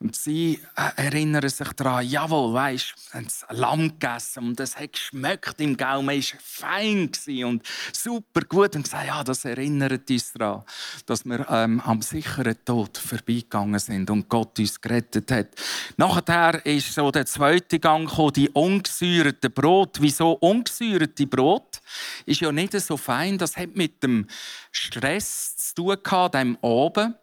Und 0.00 0.14
sie 0.14 0.60
äh, 0.76 1.06
erinnern 1.06 1.48
sich 1.48 1.72
daran, 1.72 2.06
jawohl, 2.06 2.54
weisst, 2.54 2.94
haben 3.12 3.24
das 3.24 3.44
Lamm 3.50 3.88
gegessen 3.88 4.44
und 4.44 4.60
es 4.60 4.76
hat 4.76 4.92
geschmeckt 4.92 5.60
im 5.60 5.76
Gaumen, 5.76 6.16
es 6.16 6.34
war 6.34 6.40
fein 6.40 7.10
und 7.44 7.62
super 7.92 8.42
gut. 8.42 8.76
Und 8.76 8.84
gesagt, 8.84 9.08
ja, 9.08 9.24
das 9.24 9.44
erinnert 9.44 10.08
uns 10.08 10.32
daran, 10.34 10.62
dass 11.06 11.24
wir 11.24 11.44
ähm, 11.50 11.80
am 11.80 12.00
sicheren 12.00 12.56
Tod 12.64 12.96
vorbeigegangen 12.96 13.80
sind 13.80 14.08
und 14.08 14.28
Gott 14.28 14.56
uns 14.60 14.80
gerettet 14.80 15.32
hat. 15.32 15.48
Nachher 15.96 16.64
ist 16.64 16.94
so 16.94 17.10
der 17.10 17.26
zweite 17.26 17.80
Gang 17.80 18.08
gekommen, 18.08 18.32
die 18.34 18.50
ungesäuerten 18.50 19.52
Brot. 19.52 19.96
Wieso 20.00 20.34
ungesäuerte 20.34 21.26
Brot? 21.26 21.77
Ist 22.26 22.40
ja 22.40 22.52
nicht 22.52 22.78
so 22.80 22.96
fein. 22.96 23.38
Das 23.38 23.56
hat 23.56 23.76
mit 23.76 24.02
dem 24.02 24.26
Stress 24.70 25.56
zu 25.56 25.74
tun 25.74 25.96
gehabt, 26.02 26.34
dem 26.34 26.56
oben. 26.60 27.14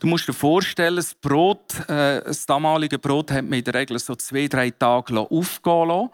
Du 0.00 0.06
musst 0.06 0.28
dir 0.28 0.32
vorstellen, 0.32 0.96
das 0.96 1.14
Brot, 1.14 1.74
äh, 1.88 2.22
das 2.22 2.46
damalige 2.46 2.98
Brot 2.98 3.30
hat 3.30 3.44
man 3.44 3.58
in 3.58 3.64
der 3.64 3.74
Regel 3.74 3.98
so 3.98 4.14
zwei, 4.14 4.46
drei 4.46 4.70
Tage 4.70 5.18
aufgehen 5.18 5.88
lassen, 5.88 6.10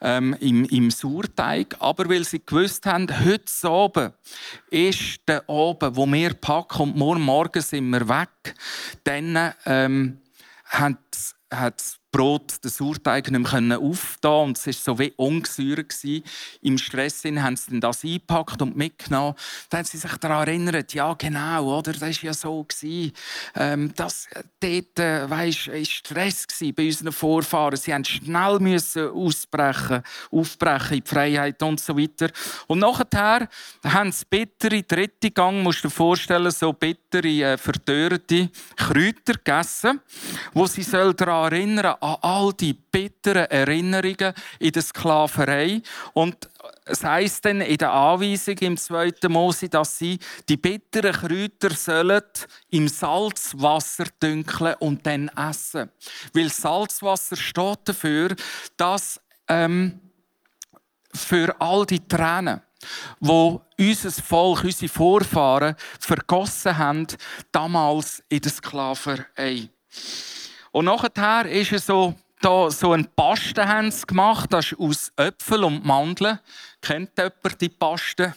ähm, 0.00 0.36
im, 0.40 0.64
im 0.66 0.90
Sauerteig. 0.90 1.76
Aber 1.78 2.08
weil 2.08 2.24
sie 2.24 2.42
gewusst 2.44 2.86
haben, 2.86 3.08
heute 3.24 3.68
Abend 3.68 4.14
ist 4.70 5.20
der 5.26 5.48
Abend, 5.48 5.96
wo 5.96 6.06
wir 6.06 6.34
packen 6.34 6.82
und 6.82 6.96
morgen 6.96 7.22
Morgen 7.22 7.62
sind 7.62 7.90
wir 7.90 8.08
weg, 8.08 8.54
dann 9.04 9.54
ähm, 9.66 10.20
hat, 10.64 10.98
hat 11.50 11.99
Brot, 12.12 12.62
den 12.64 12.70
Sauerteig 12.70 13.30
nicht 13.30 13.60
mehr 13.60 13.78
auftauen 13.78 14.48
und 14.48 14.58
es 14.58 14.66
war 14.66 14.72
so 14.72 14.98
wie 14.98 15.12
ungesäuert. 15.16 15.94
Im 16.62 16.76
Stress 16.76 17.24
haben 17.24 17.56
sie 17.56 17.78
das 17.78 18.04
eingepackt 18.04 18.60
und 18.62 18.76
mitgenommen. 18.76 19.34
Dann 19.68 19.78
haben 19.78 19.86
sie 19.86 19.98
sich 19.98 20.16
daran 20.16 20.48
erinnert, 20.48 20.92
ja 20.92 21.14
genau, 21.14 21.78
oder? 21.78 21.92
das 21.92 22.00
war 22.00 22.08
ja 22.08 22.34
so. 22.34 22.66
Ähm, 23.54 23.92
das, 23.94 24.28
dort 24.60 24.98
äh, 24.98 25.30
weißt, 25.30 25.68
war 25.68 25.84
Stress 25.84 26.46
bei 26.76 26.86
unseren 26.86 27.12
Vorfahren. 27.12 27.76
Sie 27.76 27.92
mussten 27.92 28.24
schnell 28.24 28.58
müssen 28.58 29.10
ausbrechen, 29.10 30.02
aufbrechen 30.30 30.96
in 30.98 31.02
die 31.04 31.08
Freiheit 31.08 31.62
und 31.62 31.80
so 31.80 31.96
weiter. 31.96 32.30
Und 32.66 32.80
nachher 32.80 33.48
haben 33.84 34.12
sie 34.12 34.24
bittere, 34.28 34.82
dritte 34.82 35.30
Gang, 35.30 35.62
musst 35.62 35.84
du 35.84 35.88
dir 35.88 35.94
vorstellen, 35.94 36.50
so 36.50 36.72
bittere, 36.72 37.52
äh, 37.52 37.58
verdörrte 37.58 38.50
Kräuter 38.76 39.34
gegessen, 39.34 40.00
wo 40.52 40.66
sie 40.66 40.82
daran 40.82 41.52
erinnern 41.52 41.96
an 42.00 42.16
all 42.20 42.52
die 42.52 42.72
bitteren 42.72 43.46
Erinnerungen 43.50 44.34
in 44.58 44.72
der 44.72 44.82
Sklaverei. 44.82 45.82
Und 46.12 46.48
es 46.84 47.04
heisst 47.04 47.44
dann 47.44 47.60
in 47.60 47.78
der 47.78 47.92
Anweisung 47.92 48.56
im 48.58 48.76
2. 48.76 49.12
Mose, 49.28 49.68
dass 49.68 49.98
sie 49.98 50.18
die 50.48 50.56
bitteren 50.56 51.12
Kräuter 51.12 51.74
sollen 51.74 52.22
im 52.70 52.88
Salzwasser 52.88 54.06
dünkeln 54.22 54.74
und 54.80 55.06
dann 55.06 55.28
essen. 55.28 55.90
Weil 56.34 56.50
Salzwasser 56.50 57.36
steht 57.36 57.80
dafür, 57.84 58.34
dass 58.76 59.20
ähm, 59.48 60.00
für 61.14 61.54
all 61.60 61.86
die 61.86 62.06
Tränen, 62.06 62.60
wo 63.18 63.62
unser 63.78 64.10
Volk, 64.10 64.64
unsere 64.64 64.88
Vorfahren 64.88 65.76
vergossen 65.98 66.78
haben, 66.78 67.06
damals 67.52 68.22
in 68.28 68.40
der 68.40 68.50
Sklaverei. 68.50 69.68
Und 70.72 70.84
nachher 70.84 71.46
ist 71.46 71.72
es 71.72 71.86
so, 71.86 72.14
da 72.40 72.70
so 72.70 72.92
ein 72.92 73.06
Paste 73.14 73.66
haben 73.66 73.90
sie 73.90 74.06
gemacht, 74.06 74.52
das 74.52 74.72
ist 74.72 74.80
aus 74.80 75.12
Äpfel 75.16 75.64
und 75.64 75.84
Mandeln. 75.84 76.38
Kennt 76.80 77.10
jemand 77.18 77.60
die 77.60 77.68
Paste? 77.68 78.34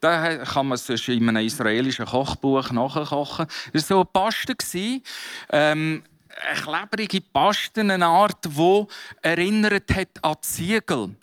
Da 0.00 0.36
kann 0.44 0.68
man 0.68 0.78
sonst 0.78 1.08
in 1.08 1.28
einem 1.28 1.44
israelischen 1.44 2.06
Kochbuch 2.06 2.70
nachkochen. 2.70 3.46
Das 3.72 3.90
war 3.90 3.96
so 3.96 3.96
eine 3.96 4.04
Paste. 4.04 5.02
Ähm, 5.50 6.04
eine 6.48 6.60
klebrige 6.60 7.20
Paste, 7.20 7.80
eine 7.80 8.06
Art, 8.06 8.44
die 8.44 8.86
erinnert 9.22 9.94
hat 9.94 10.22
an 10.22 10.36
Ziegel 10.42 11.16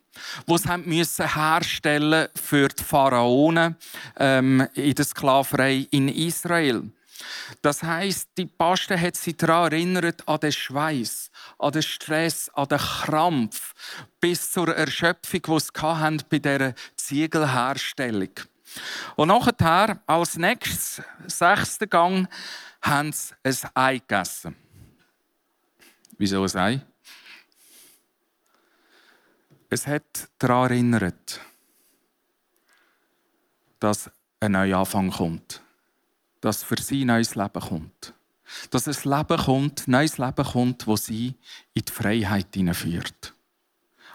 die 0.48 0.58
sie 0.58 0.78
müssen 0.78 1.34
herstellen 1.34 2.28
für 2.34 2.68
die 2.68 2.84
Pharaonen 2.84 3.76
ähm, 4.18 4.68
in 4.74 4.96
der 4.96 5.06
Sklaverei 5.06 5.88
in 5.92 6.10
Israel. 6.10 6.90
Das 7.62 7.84
heißt, 7.84 8.30
die 8.38 8.46
Paste 8.46 9.00
hat 9.00 9.16
sie 9.16 9.36
daran 9.36 9.72
erinnert 9.72 10.28
an 10.28 10.40
den 10.40 10.52
Schweiß, 10.52 11.32
an 11.58 11.72
den 11.72 11.82
Stress, 11.82 12.50
an 12.50 12.68
den 12.68 12.78
Krampf, 12.78 13.74
bis 14.20 14.52
zur 14.52 14.76
Erschöpfung, 14.76 15.42
die 15.42 15.60
sie 15.60 15.82
hatten 15.82 16.24
bei 16.30 16.40
dieser 16.40 16.74
Ziegelherstellung. 16.96 18.32
Und 19.16 19.30
nachher, 19.30 20.00
als 20.06 20.38
nächstes, 20.38 21.02
sechsten 21.26 21.90
Gang, 21.90 22.28
haben 22.82 23.12
sie 23.12 23.34
ein 23.44 23.72
Ei 23.74 23.98
gegessen. 24.00 24.56
Wieso 26.18 26.46
sei? 26.48 26.82
Es 29.70 29.86
hat 29.86 30.30
daran 30.40 30.72
erinnert, 30.72 31.42
dass 33.80 34.10
ein 34.40 34.54
neuer 34.54 34.80
Anfang 34.80 35.12
kommt. 35.12 35.62
Dass 36.42 36.64
für 36.64 36.80
sie 36.80 37.06
neues 37.06 37.36
Leben 37.36 37.62
kommt. 37.62 38.14
Dass 38.72 38.88
ein 38.88 39.12
Leben 39.12 39.38
kommt, 39.38 39.88
neues 39.88 40.18
Leben 40.18 40.46
kommt, 40.46 40.88
wo 40.88 40.96
sie 40.96 41.36
in 41.74 41.84
die 41.88 41.92
Freiheit 41.92 42.48
hineinführt. 42.54 43.34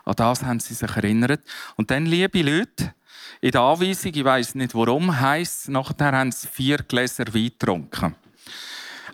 An 0.05 0.17
das 0.17 0.43
haben 0.43 0.61
sie 0.61 0.75
sich 0.75 0.91
erinnert. 0.91 1.43
Und 1.77 1.91
dann, 1.91 2.07
liebe 2.07 2.43
Leute, 2.43 2.95
in 3.41 3.51
der 3.51 3.61
Anweisung, 3.61 4.13
ich 4.15 4.25
weiß 4.25 4.55
nicht 4.55 4.75
warum, 4.75 5.21
heisst 5.21 5.63
es, 5.63 5.69
nachher 5.69 6.13
haben 6.13 6.33
sie 6.33 6.49
vier 6.49 6.79
Gläser 6.79 7.33
Wein 7.33 7.45
getrunken. 7.45 8.15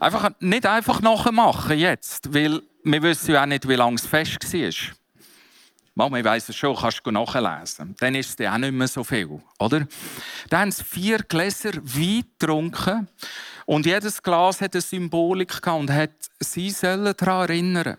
Einfach, 0.01 0.31
nicht 0.41 0.65
einfach 0.65 1.01
nachmachen 1.01 1.79
jetzt, 1.79 2.33
weil 2.33 2.63
wir 2.85 3.03
wissen 3.03 3.33
ja 3.33 3.43
auch 3.43 3.47
nicht, 3.47 3.69
wie 3.69 3.75
lange 3.75 3.97
es 3.97 4.07
fest 4.07 4.53
war. 4.53 4.95
Mama, 5.99 6.17
ich 6.21 6.25
weiss 6.25 6.49
es 6.49 6.55
schon, 6.55 6.77
kannst 6.77 7.01
du 7.05 7.11
nachlesen. 7.11 7.97
Dann 7.99 8.15
ist 8.15 8.29
es 8.29 8.37
dann 8.37 8.55
auch 8.55 8.59
nicht 8.59 8.73
mehr 8.73 8.87
so 8.87 9.03
viel, 9.03 9.43
oder? 9.59 9.85
Dann 10.49 10.61
haben 10.61 10.71
sie 10.71 10.85
vier 10.85 11.19
Gläser 11.19 11.73
Wein 11.75 12.23
getrunken 12.39 13.09
und 13.67 13.85
jedes 13.85 14.23
Glas 14.23 14.61
hat 14.61 14.75
eine 14.77 14.81
Symbolik 14.81 15.61
gehabt 15.61 15.81
und 15.81 15.91
hat 15.91 16.13
sie 16.39 16.71
sollen 16.71 17.13
daran 17.17 17.49
erinnern, 17.49 17.97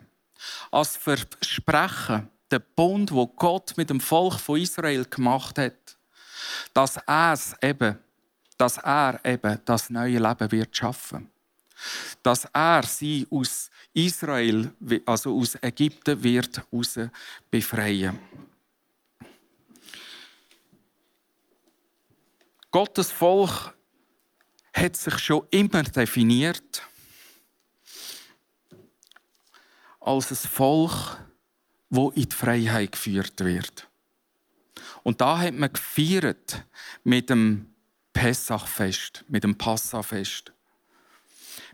als 0.71 0.95
Versprechen, 0.95 2.29
der 2.49 2.59
Bund, 2.59 3.11
wo 3.11 3.27
Gott 3.27 3.73
mit 3.75 3.89
dem 3.89 3.99
Volk 3.99 4.39
von 4.39 4.61
Israel 4.61 5.03
gemacht 5.03 5.57
hat, 5.57 5.97
dass 6.73 6.95
er 7.05 7.37
eben, 7.61 7.97
dass 8.57 8.77
er 8.77 9.19
eben 9.25 9.59
das 9.65 9.89
neue 9.89 10.19
Leben 10.19 10.51
wird 10.53 10.73
schaffen, 10.73 11.29
dass 12.23 12.45
er 12.45 12.83
sie 12.83 13.27
aus 13.29 13.69
Israel, 13.93 14.73
also 15.05 15.37
aus 15.37 15.57
Ägypten, 15.61 16.21
wird 16.23 16.61
raus 16.71 16.99
befreien. 17.49 18.19
Gottes 22.71 23.11
Volk 23.11 23.73
hat 24.73 24.95
sich 24.95 25.17
schon 25.17 25.47
immer 25.49 25.83
definiert 25.83 26.83
als 29.99 30.31
ein 30.31 30.49
Volk, 30.49 31.17
wo 31.89 32.09
in 32.11 32.29
die 32.29 32.35
Freiheit 32.35 32.91
geführt 32.91 33.39
wird. 33.39 33.87
Und 35.03 35.21
da 35.21 35.39
hat 35.39 35.53
man 35.53 35.73
gefeiert 35.73 36.63
mit 37.03 37.29
dem 37.29 37.73
Pessachfest, 38.13 39.25
mit 39.27 39.43
dem 39.43 39.57
Passafest. 39.57 40.51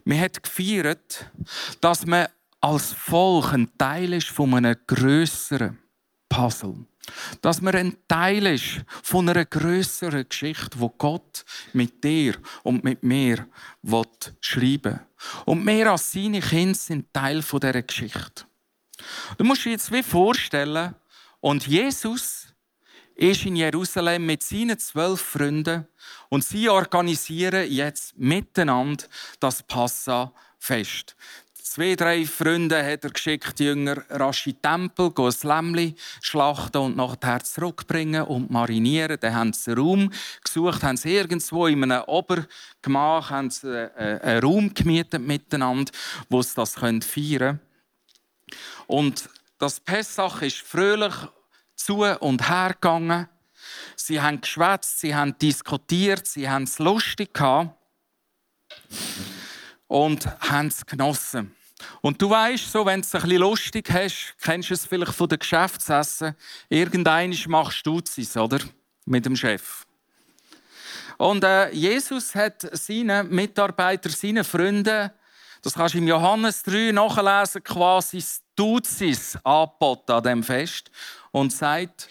Man 0.05 0.19
hat 0.19 0.41
gefeiert, 0.41 1.31
dass 1.81 2.05
man 2.05 2.27
als 2.61 2.93
Volk 2.93 3.53
ein 3.53 3.69
Teil 3.77 4.13
ist 4.13 4.29
von 4.29 4.53
einem 4.53 4.75
größeren 4.87 5.77
Puzzle. 6.29 6.85
Dass 7.41 7.61
man 7.61 7.75
ein 7.75 7.97
Teil 8.07 8.45
ist 8.47 8.83
von 9.03 9.29
einer 9.29 9.45
größeren 9.45 10.27
Geschichte, 10.27 10.79
wo 10.79 10.89
Gott 10.89 11.43
mit 11.73 12.03
dir 12.03 12.35
und 12.63 12.83
mit 12.83 13.03
mir 13.03 13.47
schreiben 14.41 14.83
will. 14.83 14.99
Und 15.45 15.65
wir 15.65 15.91
als 15.91 16.11
seine 16.11 16.39
Kinder 16.39 16.75
sind 16.75 17.11
Teil 17.13 17.41
dieser 17.41 17.81
Geschichte. 17.81 18.45
Du 19.37 19.43
musst 19.43 19.65
dir 19.65 19.71
jetzt 19.71 19.91
wie 19.91 20.03
vorstellen, 20.03 20.95
und 21.45 21.67
Jesus 21.67 22.44
ist 23.15 23.45
in 23.45 23.55
Jerusalem 23.55 24.25
mit 24.25 24.43
seinen 24.43 24.77
zwölf 24.77 25.21
Freunden 25.21 25.87
und 26.29 26.43
sie 26.43 26.69
organisieren 26.69 27.71
jetzt 27.71 28.17
miteinander 28.17 29.05
das 29.39 29.63
Passa-Fest. 29.63 31.15
Zwei, 31.75 31.95
drei 31.95 32.25
Freunde 32.25 32.77
hat 32.85 33.03
er 33.03 33.09
geschickt, 33.09 33.59
die 33.59 33.65
Jünger 33.65 33.97
rasch 34.09 34.47
in 34.47 34.53
den 34.53 34.61
Tempel, 34.61 35.11
gehen 35.11 35.25
ein 35.25 35.73
Lämmchen 35.73 35.95
schlachten 36.21 36.77
und 36.77 36.95
nachher 36.95 37.43
zurückbringen 37.43 38.23
und 38.23 38.49
marinieren. 38.49 39.17
Dann 39.19 39.35
haben 39.35 39.53
sie 39.53 39.71
einen 39.71 39.79
Raum 39.79 40.11
gesucht, 40.43 40.83
haben 40.83 40.95
sie 40.95 41.15
irgendwo 41.15 41.67
in 41.67 41.83
einem 41.83 42.03
Obergemach 42.03 43.29
haben 43.29 43.49
sie 43.49 43.67
äh, 43.67 44.21
einen 44.21 44.41
Raum 44.41 44.73
gemietet 44.73 45.21
miteinander, 45.21 45.91
wo 46.29 46.41
sie 46.41 46.55
das 46.55 46.75
feiern 46.75 47.01
können. 47.01 47.59
Und 48.87 49.29
das 49.57 49.79
Pessach 49.79 50.43
ist 50.43 50.61
fröhlich 50.61 51.13
zu 51.75 52.03
und 52.03 52.49
her 52.49 52.73
gegangen. 52.73 53.27
Sie 53.95 54.21
haben 54.21 54.41
geschwätzt, 54.41 54.99
sie 54.99 55.15
haben 55.15 55.37
diskutiert, 55.39 56.27
sie 56.27 56.49
haben 56.49 56.63
es 56.63 56.79
lustig 56.79 57.33
gehabt 57.33 57.75
und 59.87 60.25
haben 60.41 60.67
es 60.67 60.85
genossen. 60.85 61.55
Und 62.01 62.21
du 62.21 62.29
weißt, 62.29 62.71
so, 62.71 62.85
wenn 62.85 63.01
du 63.01 63.07
es 63.07 63.15
ein 63.15 63.21
bisschen 63.21 63.37
lustig 63.39 63.89
hast, 63.91 64.35
kennst 64.41 64.69
du 64.69 64.73
es 64.73 64.85
vielleicht 64.85 65.13
von 65.13 65.27
den 65.27 65.39
Geschäftsessen. 65.39 66.35
Irgendeines 66.69 67.47
machst 67.47 67.85
du 67.85 67.99
es, 67.99 68.37
oder? 68.37 68.59
Mit 69.05 69.25
dem 69.25 69.35
Chef. 69.35 69.85
Und 71.17 71.43
äh, 71.43 71.69
Jesus 71.71 72.33
hat 72.35 72.67
seinen 72.75 73.29
Mitarbeitern, 73.29 74.11
seinen 74.11 74.43
Freunden, 74.43 75.11
das 75.61 75.73
kannst 75.73 75.95
du 75.95 75.99
im 75.99 76.07
Johannes 76.07 76.63
3 76.63 76.91
nachlesen, 76.91 77.63
quasi 77.63 78.17
das 78.17 78.41
Duzis 78.55 79.37
angeboten 79.43 80.11
an 80.11 80.23
diesem 80.23 80.43
Fest 80.43 80.91
und 81.31 81.51
sagt, 81.51 82.09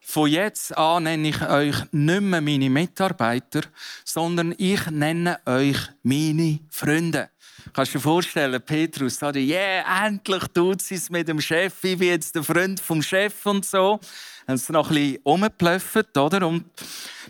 von 0.00 0.28
jetzt 0.28 0.76
an 0.76 1.04
nenne 1.04 1.28
ich 1.28 1.40
euch 1.40 1.76
nicht 1.92 2.20
mehr 2.20 2.40
meine 2.40 2.68
Mitarbeiter, 2.68 3.62
sondern 4.04 4.54
ich 4.58 4.90
nenne 4.90 5.40
euch 5.46 5.78
meine 6.02 6.60
Freunde. 6.70 7.30
Kannst 7.72 7.94
du 7.94 7.98
dir 7.98 8.02
vorstellen, 8.02 8.60
Petrus 8.60 9.18
sagt, 9.18 9.36
yeah, 9.36 10.06
endlich 10.06 10.44
tut 10.52 10.82
sie 10.82 10.96
es 10.96 11.08
mit 11.08 11.26
dem 11.26 11.40
Chef, 11.40 11.82
ich 11.82 11.98
bin 11.98 12.08
jetzt 12.08 12.34
der 12.34 12.44
Freund 12.44 12.78
vom 12.80 13.02
Chef 13.02 13.46
und 13.46 13.64
so. 13.64 13.98
Haben 14.46 14.58
sie 14.58 14.72
noch 14.72 14.90
ein 14.90 14.94
bisschen 14.94 15.22
rumgeplöffert, 15.24 16.16
oder? 16.18 16.46
Und 16.46 16.66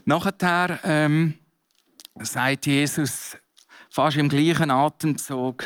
nachher 0.05 0.81
ähm, 0.83 1.35
sagt 2.21 2.67
Jesus 2.67 3.37
fast 3.89 4.17
im 4.17 4.29
gleichen 4.29 4.73
Atemzug, 4.73 5.65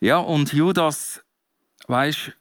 ja, 0.00 0.18
und 0.18 0.52
Judas, 0.52 1.20
weißt 1.88 2.32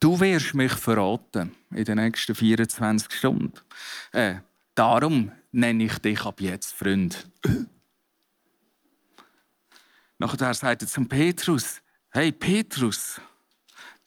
Du 0.00 0.18
wirst 0.18 0.54
mich 0.54 0.72
verraten 0.72 1.54
in 1.70 1.84
den 1.84 1.98
nächsten 1.98 2.34
24 2.34 3.12
Stunden. 3.12 3.52
Äh, 4.12 4.36
darum 4.74 5.30
nenne 5.52 5.84
ich 5.84 5.98
dich 5.98 6.24
ab 6.24 6.40
jetzt 6.40 6.72
Freund. 6.72 7.28
Nachher 10.18 10.54
sagt 10.54 10.80
er 10.80 10.88
zum 10.88 11.06
Petrus: 11.06 11.82
Hey 12.08 12.32
Petrus, 12.32 13.20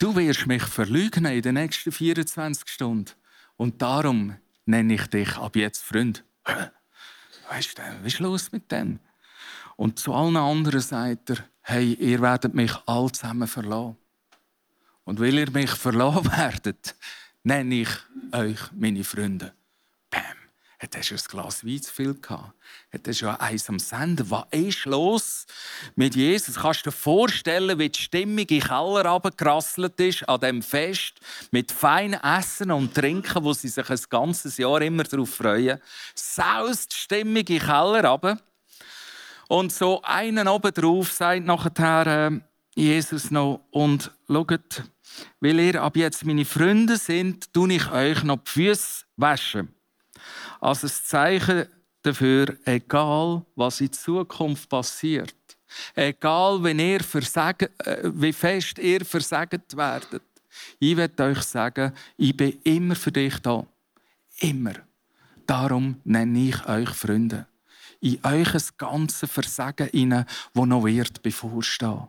du 0.00 0.16
wirst 0.16 0.48
mich 0.48 0.64
verlügen 0.64 1.26
in 1.26 1.42
den 1.42 1.54
nächsten 1.54 1.92
24 1.92 2.68
Stunden. 2.68 3.12
Und 3.56 3.80
darum 3.80 4.36
nenne 4.66 4.94
ich 4.94 5.06
dich 5.06 5.36
ab 5.36 5.54
jetzt 5.54 5.84
Freund. 5.84 6.24
Weißt 7.50 7.78
du, 7.78 7.82
was 8.02 8.14
ist 8.14 8.18
los 8.18 8.50
mit 8.50 8.72
dem? 8.72 8.98
Und 9.76 10.00
zu 10.00 10.12
allen 10.12 10.36
anderen 10.36 10.80
sagt 10.80 11.30
er: 11.30 11.36
Hey, 11.60 11.94
ihr 11.94 12.20
werdet 12.20 12.52
mich 12.52 12.72
alle 12.86 13.12
zusammen 13.12 13.46
verlassen. 13.46 13.96
Und 15.04 15.20
weil 15.20 15.38
ihr 15.38 15.50
mich 15.50 15.70
verloren 15.70 16.24
werdet, 16.36 16.94
nenne 17.42 17.82
ich 17.82 17.88
euch 18.32 18.60
meine 18.72 19.04
Freunde. 19.04 19.52
Bam. 20.10 20.22
Hat 20.78 20.94
er 20.96 21.02
schon 21.02 21.16
ein 21.16 21.24
Glas 21.28 21.64
Wein 21.64 21.80
zu 21.80 21.92
viel 21.92 22.14
gehabt? 22.14 22.52
Hat 22.92 23.06
er 23.06 23.14
schon 23.14 23.36
eins 23.36 23.68
am 23.68 23.78
Senden? 23.78 24.30
Was 24.30 24.44
ist 24.50 24.84
los 24.84 25.46
mit 25.94 26.14
Jesus? 26.14 26.56
Kannst 26.56 26.84
du 26.84 26.90
dir 26.90 26.96
vorstellen, 26.96 27.78
wie 27.78 27.88
die 27.88 28.00
Stimmung 28.00 28.46
in 28.46 28.60
Keller 28.60 29.06
runtergerasselt 29.06 29.98
ist 30.00 30.28
an 30.28 30.40
diesem 30.40 30.62
Fest 30.62 31.14
mit 31.52 31.72
feinem 31.72 32.20
Essen 32.20 32.70
und 32.70 32.94
Trinken, 32.94 33.44
wo 33.44 33.52
sie 33.52 33.68
sich 33.68 33.88
ein 33.88 34.00
ganzes 34.10 34.58
Jahr 34.58 34.82
immer 34.82 35.04
darauf 35.04 35.34
freuen? 35.34 35.80
Saust 36.14 36.92
die 36.92 36.96
Stimmung 36.96 37.36
in 37.36 37.60
Keller 37.60 38.04
runter. 38.04 38.38
Und 39.48 39.72
so 39.72 40.02
einen 40.02 40.48
oben 40.48 40.72
drauf 40.72 41.12
sagt 41.12 41.44
nachher 41.44 42.06
äh, 42.06 42.40
Jesus 42.74 43.30
noch, 43.30 43.60
und 43.70 44.10
schaut, 44.26 44.82
weil 45.40 45.60
ihr 45.60 45.82
ab 45.82 45.96
jetzt 45.96 46.24
meine 46.24 46.44
Freunde 46.44 46.96
sind, 46.96 47.52
tue 47.52 47.74
ich 47.74 47.90
euch 47.90 48.22
noch 48.24 48.38
die 48.38 48.50
Füße 48.50 49.04
waschen. 49.16 49.68
Als 50.60 50.82
ein 50.82 50.90
Zeichen 50.90 51.66
dafür, 52.02 52.56
egal 52.64 53.44
was 53.54 53.80
in 53.80 53.92
Zukunft 53.92 54.68
passiert, 54.68 55.34
egal 55.94 56.62
wenn 56.62 56.78
ihr 56.78 57.00
versagt, 57.00 57.70
äh, 57.86 58.10
wie 58.12 58.32
fest 58.32 58.78
ihr 58.78 59.04
versagt 59.04 59.76
werdet, 59.76 60.22
ich 60.78 60.96
werde 60.96 61.24
euch 61.24 61.42
sagen, 61.42 61.92
ich 62.16 62.36
bin 62.36 62.58
immer 62.62 62.94
für 62.94 63.12
dich 63.12 63.38
da. 63.38 63.66
Immer. 64.38 64.74
Darum 65.46 66.00
nenne 66.04 66.48
ich 66.48 66.66
euch 66.66 66.90
Freunde. 66.90 67.46
In 68.00 68.18
euch 68.24 68.52
das 68.52 68.76
ganze 68.76 69.26
Versagen 69.26 69.88
inne, 69.88 70.26
wo 70.52 70.66
noch 70.66 70.84
wird 70.84 71.22
bevorstehen. 71.22 72.08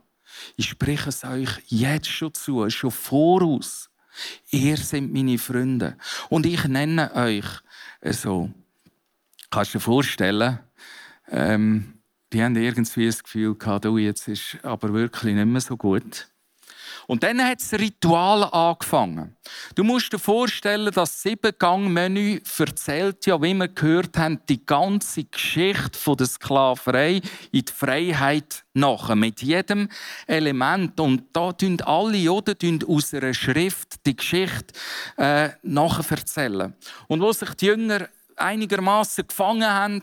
Ich 0.56 0.68
spreche 0.68 1.08
es 1.08 1.24
euch 1.24 1.50
jetzt 1.66 2.08
schon 2.08 2.34
zu, 2.34 2.68
schon 2.70 2.90
voraus. 2.90 3.90
Ihr 4.50 4.76
seid 4.76 5.10
meine 5.10 5.38
Freunde. 5.38 5.96
Und 6.28 6.46
ich 6.46 6.64
nenne 6.64 7.14
euch 7.14 7.44
so. 8.02 8.50
Kannst 9.50 9.74
du 9.74 9.78
dir 9.78 9.82
vorstellen, 9.82 10.58
ähm, 11.30 11.94
die 12.32 12.42
haben 12.42 12.56
irgendwie 12.56 13.06
das 13.06 13.22
Gefühl 13.22 13.54
gehabt, 13.54 13.86
oh, 13.86 13.98
jetzt 13.98 14.28
ist 14.28 14.58
aber 14.62 14.92
wirklich 14.92 15.34
nicht 15.34 15.46
mehr 15.46 15.60
so 15.60 15.76
gut. 15.76 16.28
Und 17.06 17.22
dann 17.22 17.42
hat 17.42 17.60
das 17.60 17.72
Ritual 17.72 18.44
angefangen. 18.44 19.36
Du 19.74 19.84
musst 19.84 20.12
dir 20.12 20.18
vorstellen, 20.18 20.92
das 20.92 21.22
Siebengang-Menü 21.22 22.40
erzählt 22.58 23.26
ja, 23.26 23.40
wie 23.40 23.54
wir 23.54 23.68
gehört 23.68 24.18
haben, 24.18 24.40
die 24.48 24.64
ganze 24.64 25.24
Geschichte 25.24 26.16
der 26.16 26.26
Sklaverei 26.26 27.20
in 27.52 27.64
die 27.64 27.72
Freiheit 27.72 28.64
nach. 28.74 29.14
Mit 29.14 29.42
jedem 29.42 29.88
Element. 30.26 30.98
Und 31.00 31.24
da 31.32 31.52
tun 31.52 31.80
alle 31.82 32.16
Juden 32.16 32.84
aus 32.88 33.14
einer 33.14 33.34
Schrift 33.34 34.04
die 34.04 34.16
Geschichte 34.16 34.74
äh, 35.16 35.50
nacherzählen. 35.62 36.74
Und 37.06 37.20
wo 37.20 37.32
sich 37.32 37.50
die 37.54 37.66
Jünger 37.66 38.08
einigermaßen 38.36 39.26
gefangen 39.26 39.68
haben, 39.68 40.00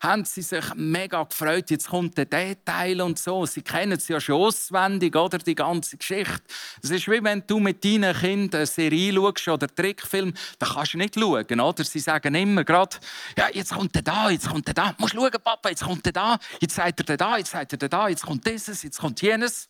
haben 0.00 0.24
sie 0.24 0.42
sich 0.42 0.64
mega 0.74 1.22
gefreut. 1.22 1.70
Jetzt 1.70 1.88
kommt 1.88 2.18
der 2.18 2.26
Detail 2.26 3.00
und 3.00 3.18
so. 3.18 3.46
Sie 3.46 3.62
kennen 3.62 3.92
es 3.92 4.08
ja 4.08 4.20
schon 4.20 4.36
auswendig, 4.36 5.14
oder 5.16 5.38
die 5.38 5.54
ganze 5.54 5.96
Geschichte. 5.96 6.42
Es 6.82 6.90
ist 6.90 7.08
wie 7.08 7.22
wenn 7.22 7.42
du 7.46 7.58
mit 7.58 7.84
deinen 7.84 8.14
Kindern 8.14 8.58
eine 8.60 8.66
Serie 8.66 9.12
schaust 9.12 9.48
oder 9.48 9.66
einen 9.66 9.76
Trickfilm, 9.76 10.34
da 10.58 10.66
kannst 10.66 10.94
du 10.94 10.98
nicht 10.98 11.14
schauen, 11.14 11.60
oder? 11.60 11.84
Sie 11.84 12.00
sagen 12.00 12.34
immer 12.34 12.64
gerade, 12.64 12.96
ja, 13.38 13.48
jetzt 13.52 13.72
kommt 13.72 13.94
der 13.94 14.02
da, 14.02 14.30
jetzt 14.30 14.48
kommt 14.48 14.66
der 14.66 14.74
da. 14.74 14.92
Du 14.92 15.02
musst 15.02 15.14
schauen, 15.14 15.30
Papa, 15.42 15.68
jetzt 15.68 15.84
kommt 15.84 16.04
der 16.04 16.12
da, 16.12 16.38
jetzt 16.60 16.74
sagt 16.74 17.08
er 17.08 17.16
da, 17.16 17.38
jetzt 17.38 17.50
sagt 17.50 17.72
er 17.72 17.88
da, 17.88 18.08
jetzt 18.08 18.24
kommt 18.24 18.46
dieses, 18.46 18.82
jetzt 18.82 18.98
kommt 18.98 19.22
jenes. 19.22 19.68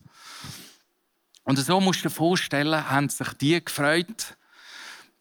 Und 1.43 1.57
so 1.57 1.79
musst 1.79 2.03
du 2.03 2.09
dir 2.09 2.13
vorstellen, 2.13 2.89
haben 2.89 3.07
sich 3.09 3.31
die 3.33 3.63
gefreut, 3.63 4.35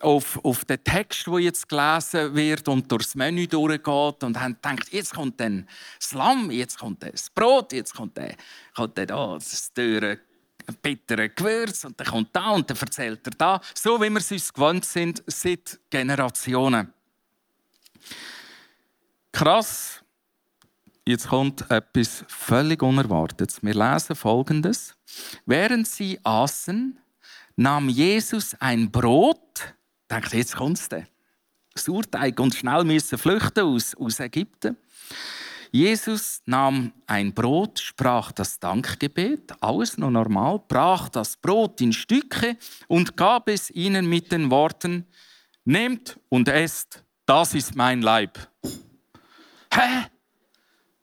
auf, 0.00 0.44
auf 0.44 0.64
den 0.64 0.82
Text, 0.84 1.26
der 1.26 1.38
jetzt 1.38 1.68
gelesen 1.68 2.34
wird 2.34 2.68
und 2.68 2.90
durchs 2.90 3.14
Menü 3.14 3.46
durchgeht 3.46 4.22
und 4.22 4.40
haben 4.40 4.54
gedacht, 4.54 4.92
jetzt 4.92 5.14
kommt 5.14 5.40
dann 5.40 5.66
Lamm, 6.12 6.50
jetzt 6.50 6.78
kommt 6.78 7.02
das 7.02 7.30
Brot, 7.30 7.72
jetzt 7.72 7.94
kommt, 7.94 8.16
der, 8.16 8.34
kommt 8.74 8.96
der 8.96 9.06
da, 9.06 9.34
das 9.34 9.72
teure 9.72 10.18
bittere 10.82 11.28
Gewürz 11.30 11.84
und 11.84 11.98
dann 11.98 12.06
kommt 12.06 12.34
da 12.34 12.50
und 12.50 12.68
dann 12.68 12.76
erzählt 12.76 13.26
er 13.26 13.32
da. 13.36 13.60
So 13.74 14.00
wie 14.00 14.10
wir 14.10 14.18
es 14.18 14.32
uns 14.32 14.52
gewohnt 14.52 14.84
sind 14.84 15.22
seit 15.26 15.78
Generationen. 15.90 16.92
Krass, 19.32 20.02
jetzt 21.04 21.28
kommt 21.28 21.70
etwas 21.70 22.24
völlig 22.28 22.82
Unerwartetes. 22.82 23.62
Wir 23.62 23.74
lesen 23.74 24.16
Folgendes. 24.16 24.94
Während 25.44 25.86
sie 25.86 26.18
aßen, 26.22 26.98
nahm 27.56 27.88
Jesus 27.88 28.54
ein 28.60 28.90
Brot, 28.90 29.75
denkt, 30.10 30.32
jetzt 30.32 30.56
kommt 30.56 30.78
es 30.78 30.88
dann. 30.88 31.06
Sauerteig 31.74 32.38
und 32.40 32.54
schnell 32.54 32.84
müssen 32.84 33.18
flüchten 33.18 33.64
aus, 33.64 33.94
aus 33.96 34.20
Ägypten. 34.20 34.76
Jesus 35.72 36.40
nahm 36.46 36.92
ein 37.06 37.34
Brot, 37.34 37.78
sprach 37.78 38.32
das 38.32 38.58
Dankgebet, 38.58 39.52
alles 39.60 39.98
noch 39.98 40.10
normal, 40.10 40.62
brach 40.66 41.08
das 41.08 41.36
Brot 41.36 41.80
in 41.80 41.92
Stücke 41.92 42.56
und 42.88 43.16
gab 43.16 43.48
es 43.48 43.70
ihnen 43.70 44.08
mit 44.08 44.32
den 44.32 44.50
Worten: 44.50 45.06
Nehmt 45.64 46.18
und 46.28 46.48
esst, 46.48 47.04
das 47.26 47.54
ist 47.54 47.74
mein 47.74 48.00
Leib. 48.00 48.38
Hä? 49.72 50.06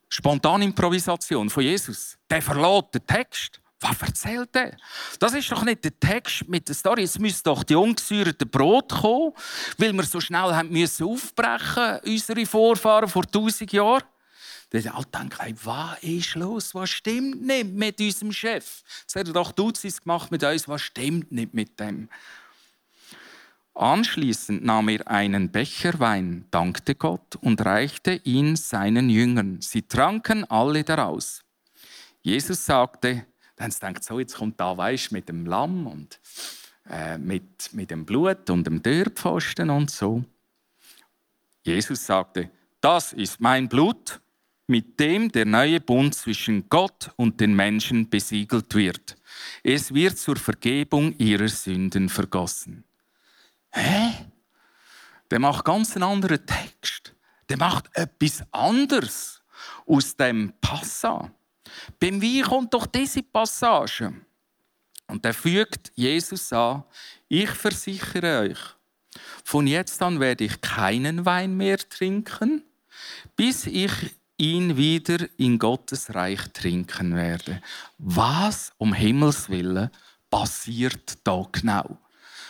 Spontane 0.09 0.65
Improvisation 0.65 1.49
von 1.49 1.63
Jesus. 1.63 2.17
Der 2.29 2.41
verlot 2.41 2.93
den 2.93 3.05
Text. 3.05 3.59
Was 3.84 4.02
erzählt 4.02 4.56
er? 4.56 4.78
Das 5.19 5.34
ist 5.34 5.52
doch 5.52 5.63
nicht 5.65 5.84
der 5.84 6.00
Text 6.00 6.48
mit 6.48 6.67
der 6.69 6.76
Story. 6.76 7.04
Es 7.04 7.19
müsste 7.19 7.43
doch 7.43 7.63
die 7.63 7.76
ungesäuerten 7.76 8.50
Brot 8.50 8.89
kommen, 8.89 9.34
weil 9.78 9.91
wir 9.91 10.04
so 10.04 10.22
schnell 10.22 10.56
haben 10.56 10.69
müssen 10.69 11.06
aufbrechen, 11.06 12.00
unsere 12.06 12.46
Vorfahren 12.46 13.10
vor 13.10 13.30
tausend 13.30 13.74
Jahren. 13.74 14.04
Dann 14.69 14.88
alle 14.88 15.06
denken, 15.06 15.60
was 15.63 16.02
ist 16.02 16.36
los? 16.36 16.74
Was 16.74 16.89
stimmt 16.91 17.46
nicht 17.46 17.67
mit 17.67 18.00
unserem 18.00 18.32
Chef? 18.32 18.84
Jetzt 19.02 19.15
hat 19.15 19.28
er 19.28 19.34
doch 19.34 19.52
Dutzis 19.52 20.02
gemacht 20.02 20.32
mit 20.32 20.43
uns. 20.43 20.67
Was 20.67 20.82
stimmt 20.82 21.32
nicht 21.32 21.54
mit 21.54 21.78
dem? 21.80 22.10
Anschließend 23.76 24.63
nahm 24.63 24.88
er 24.88 25.08
einen 25.10 25.52
Becher 25.52 26.00
Wein, 26.00 26.46
dankte 26.52 26.96
Gott 26.96 27.36
und 27.41 27.65
reichte 27.65 28.13
ihn 28.24 28.56
seinen 28.56 29.10
Jüngern. 29.10 29.62
Sie 29.62 29.82
tranken 29.82 30.46
alle 30.46 30.84
daraus. 30.84 31.43
Jesus 32.22 32.65
sagte, 32.65 33.26
dann 33.63 33.71
haben 33.71 33.71
sie 33.71 33.80
gedacht, 33.80 34.04
so, 34.04 34.19
jetzt 34.19 34.36
kommt 34.36 34.60
da, 34.60 34.76
weißt, 34.76 35.12
mit 35.12 35.30
dem 35.30 35.45
Lamm 35.45 35.88
und 35.88 36.19
äh, 36.89 37.17
mit, 37.17 37.73
mit 37.73 37.91
dem 37.91 38.06
Blut 38.06 38.49
und 38.49 38.65
dem 38.65 38.84
Türpfosten 38.84 39.69
und 39.69 39.89
so. 39.89 40.23
Jesus 41.63 42.06
sagte, 42.06 42.49
das 42.82 43.13
ist 43.13 43.39
mein 43.39 43.69
Blut, 43.69 44.19
mit 44.67 44.99
dem 44.99 45.32
der 45.32 45.45
neue 45.45 45.80
Bund 45.80 46.13
zwischen 46.13 46.67
Gott 46.67 47.12
und 47.15 47.39
den 47.39 47.56
Menschen 47.56 48.10
besiegelt 48.10 48.76
wird. 48.76 49.15
Es 49.63 49.93
wird 49.93 50.17
zur 50.17 50.36
Vergebung 50.36 51.15
ihrer 51.17 51.47
Sünden 51.47 52.10
vergossen. 52.10 52.84
Hä? 53.71 54.13
Der 55.32 55.39
macht 55.39 55.63
ganz 55.63 55.95
einen 55.95 56.04
anderen 56.04 56.45
Text. 56.45 57.15
Der 57.47 57.58
macht 57.58 57.89
etwas 57.93 58.43
anderes 58.52 59.41
aus 59.86 60.15
dem 60.15 60.54
Passa. 60.60 61.32
Beim 61.99 62.21
Wein 62.21 62.43
kommt 62.43 62.73
doch 62.73 62.86
diese 62.86 63.23
Passage. 63.23 64.13
Und 65.07 65.25
er 65.25 65.33
fügt 65.33 65.91
Jesus 65.95 66.51
an, 66.53 66.83
ich 67.27 67.49
versichere 67.49 68.39
euch, 68.41 68.59
von 69.43 69.67
jetzt 69.67 70.01
an 70.01 70.19
werde 70.19 70.45
ich 70.45 70.62
keinen 70.62 71.25
Wein 71.25 71.55
mehr 71.55 71.77
trinken, 71.77 72.63
bis 73.36 73.67
ich 73.67 73.91
ihn 74.38 74.75
wieder 74.77 75.27
in 75.38 75.59
Gottes 75.59 76.13
Reich 76.15 76.41
trinken 76.53 77.15
werde. 77.15 77.62
Was 77.97 78.71
um 78.77 78.93
Himmels 78.93 79.49
willen 79.49 79.89
passiert 80.29 81.17
da 81.23 81.45
genau? 81.51 81.97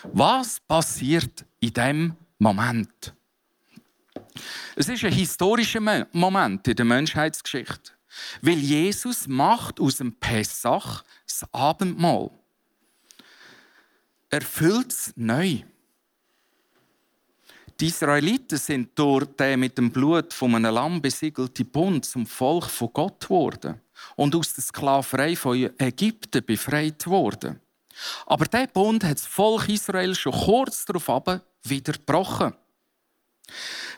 Was 0.03 0.59
passiert 0.59 1.45
in 1.59 1.73
dem 1.73 2.15
Moment? 2.37 3.13
Es 4.75 4.89
ist 4.89 5.03
ein 5.03 5.11
historischer 5.11 6.07
Moment 6.11 6.67
in 6.67 6.75
der 6.75 6.85
Menschheitsgeschichte. 6.85 7.91
Weil 8.41 8.57
Jesus 8.57 9.27
macht 9.27 9.79
aus 9.79 9.97
dem 9.97 10.13
Pessach 10.13 11.03
das 11.25 11.45
Abendmahl. 11.53 12.31
Er 14.29 14.41
füllt 14.41 14.91
es 14.91 15.13
neu. 15.15 15.59
Die 17.79 17.87
Israeliten 17.87 18.57
sind 18.57 18.97
durch 18.97 19.25
den 19.25 19.59
mit 19.59 19.77
dem 19.77 19.91
Blut 19.91 20.31
von 20.33 20.55
einem 20.55 20.73
Lamm 20.73 21.01
besiegelten 21.01 21.65
Bund 21.69 22.05
zum 22.05 22.25
Volk 22.25 22.65
von 22.65 22.93
Gott 22.93 23.19
geworden 23.21 23.81
und 24.15 24.35
aus 24.35 24.53
der 24.53 24.63
Sklaverei 24.63 25.35
von 25.35 25.69
Ägypten 25.77 26.45
befreit 26.45 27.05
worden. 27.07 27.59
Aber 28.25 28.45
der 28.45 28.67
Bund 28.67 29.03
hat 29.03 29.17
das 29.17 29.25
Volk 29.25 29.69
Israel 29.69 30.15
schon 30.15 30.33
kurz 30.33 30.85
darauf 30.85 31.41
wieder 31.63 31.93
gebrochen. 31.93 32.53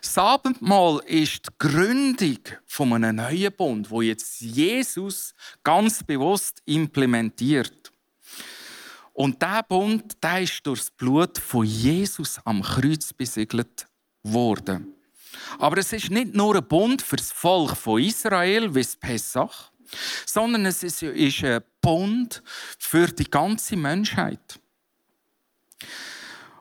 Das 0.05 0.19
Abendmahl 0.19 1.01
ist 1.07 1.47
die 1.47 1.51
Gründung 1.57 2.37
von 2.67 2.93
einem 2.93 3.15
neuen 3.15 3.51
Bund, 3.51 3.89
wo 3.89 4.03
jetzt 4.03 4.39
Jesus 4.39 5.33
ganz 5.63 6.03
bewusst 6.03 6.61
implementiert. 6.65 7.91
Und 9.13 9.41
der 9.41 9.63
Bund, 9.67 10.15
der 10.21 10.41
ist 10.41 10.65
durch 10.67 10.81
das 10.81 10.91
Blut 10.91 11.39
von 11.39 11.65
Jesus 11.65 12.39
am 12.45 12.61
Kreuz 12.61 13.13
besiegelt 13.13 13.87
worden. 14.21 14.93
Aber 15.57 15.79
es 15.79 15.91
ist 15.91 16.11
nicht 16.11 16.35
nur 16.35 16.55
ein 16.55 16.67
Bund 16.67 17.01
für 17.01 17.15
das 17.15 17.31
Volk 17.31 17.75
von 17.75 17.99
Israel, 17.99 18.75
wie 18.75 18.81
es 18.81 18.95
Pessach, 18.95 19.71
sondern 20.27 20.67
es 20.67 20.83
ist 20.83 21.43
ein 21.43 21.63
Bund 21.81 22.43
für 22.77 23.07
die 23.07 23.29
ganze 23.29 23.75
Menschheit. 23.75 24.59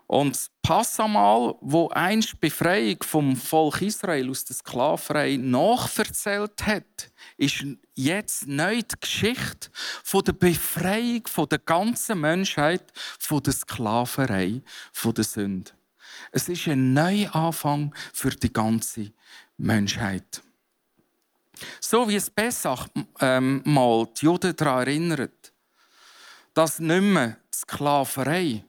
Und 0.06 0.34
das 0.34 0.50
Passamal, 0.62 1.54
wo 1.60 1.88
einst 1.88 2.32
die 2.32 2.36
Befreiung 2.36 3.02
vom 3.02 3.36
Volk 3.36 3.80
Israel 3.80 4.30
aus 4.30 4.44
der 4.44 4.56
Sklaverei 4.56 5.36
nachverzählt 5.36 6.66
hat, 6.66 7.10
ist 7.36 7.64
jetzt 7.94 8.46
neu 8.46 8.82
die 8.82 9.00
Geschichte 9.00 9.70
von 10.02 10.22
der 10.22 10.32
Befreiung 10.32 11.26
von 11.26 11.48
der 11.48 11.58
ganzen 11.58 12.20
Menschheit 12.20 12.84
von 13.18 13.42
der 13.42 13.54
Sklaverei, 13.54 14.62
von 14.92 15.14
der 15.14 15.24
Sünde. 15.24 15.72
Es 16.32 16.48
ist 16.48 16.66
ein 16.68 16.92
Neuanfang 16.92 17.94
für 18.12 18.30
die 18.30 18.52
ganze 18.52 19.12
Menschheit. 19.56 20.42
So 21.80 22.08
wie 22.08 22.16
es 22.16 22.30
Pessach 22.30 22.88
ähm, 23.20 23.62
mal 23.64 24.06
die 24.16 24.26
Juden 24.26 24.54
daran 24.56 24.86
erinnert, 24.86 25.52
dass 26.52 26.78
nicht 26.78 27.02
mehr 27.02 27.36
die 27.52 27.58
Sklaverei 27.58 28.64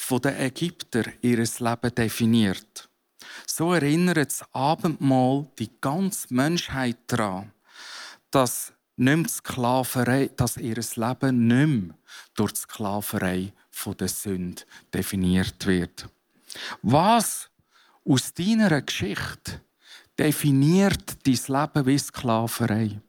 von 0.00 0.20
den 0.22 0.36
Ägypter 0.36 1.04
ihr 1.20 1.38
Leben 1.38 1.94
definiert. 1.94 2.88
So 3.46 3.72
erinnert 3.72 4.16
das 4.16 4.44
Abendmahl 4.52 5.46
die 5.58 5.70
ganze 5.80 6.32
Menschheit 6.34 6.98
daran, 7.06 7.52
dass 8.30 8.72
nicht 8.96 9.30
Sklaverei, 9.30 10.30
dass 10.36 10.56
ihr 10.56 10.76
Leben 10.76 11.46
nicht 11.46 11.66
mehr 11.66 11.94
durch 12.34 12.52
die 12.52 12.60
Sklaverei 12.60 13.52
der 13.98 14.08
Sünde 14.08 14.62
definiert 14.92 15.66
wird. 15.66 16.08
Was 16.82 17.48
aus 18.04 18.34
deiner 18.34 18.82
Geschichte 18.82 19.60
definiert 20.18 21.26
dein 21.26 21.34
Leben 21.46 21.86
wie 21.86 21.98
Sklaverei? 21.98 23.00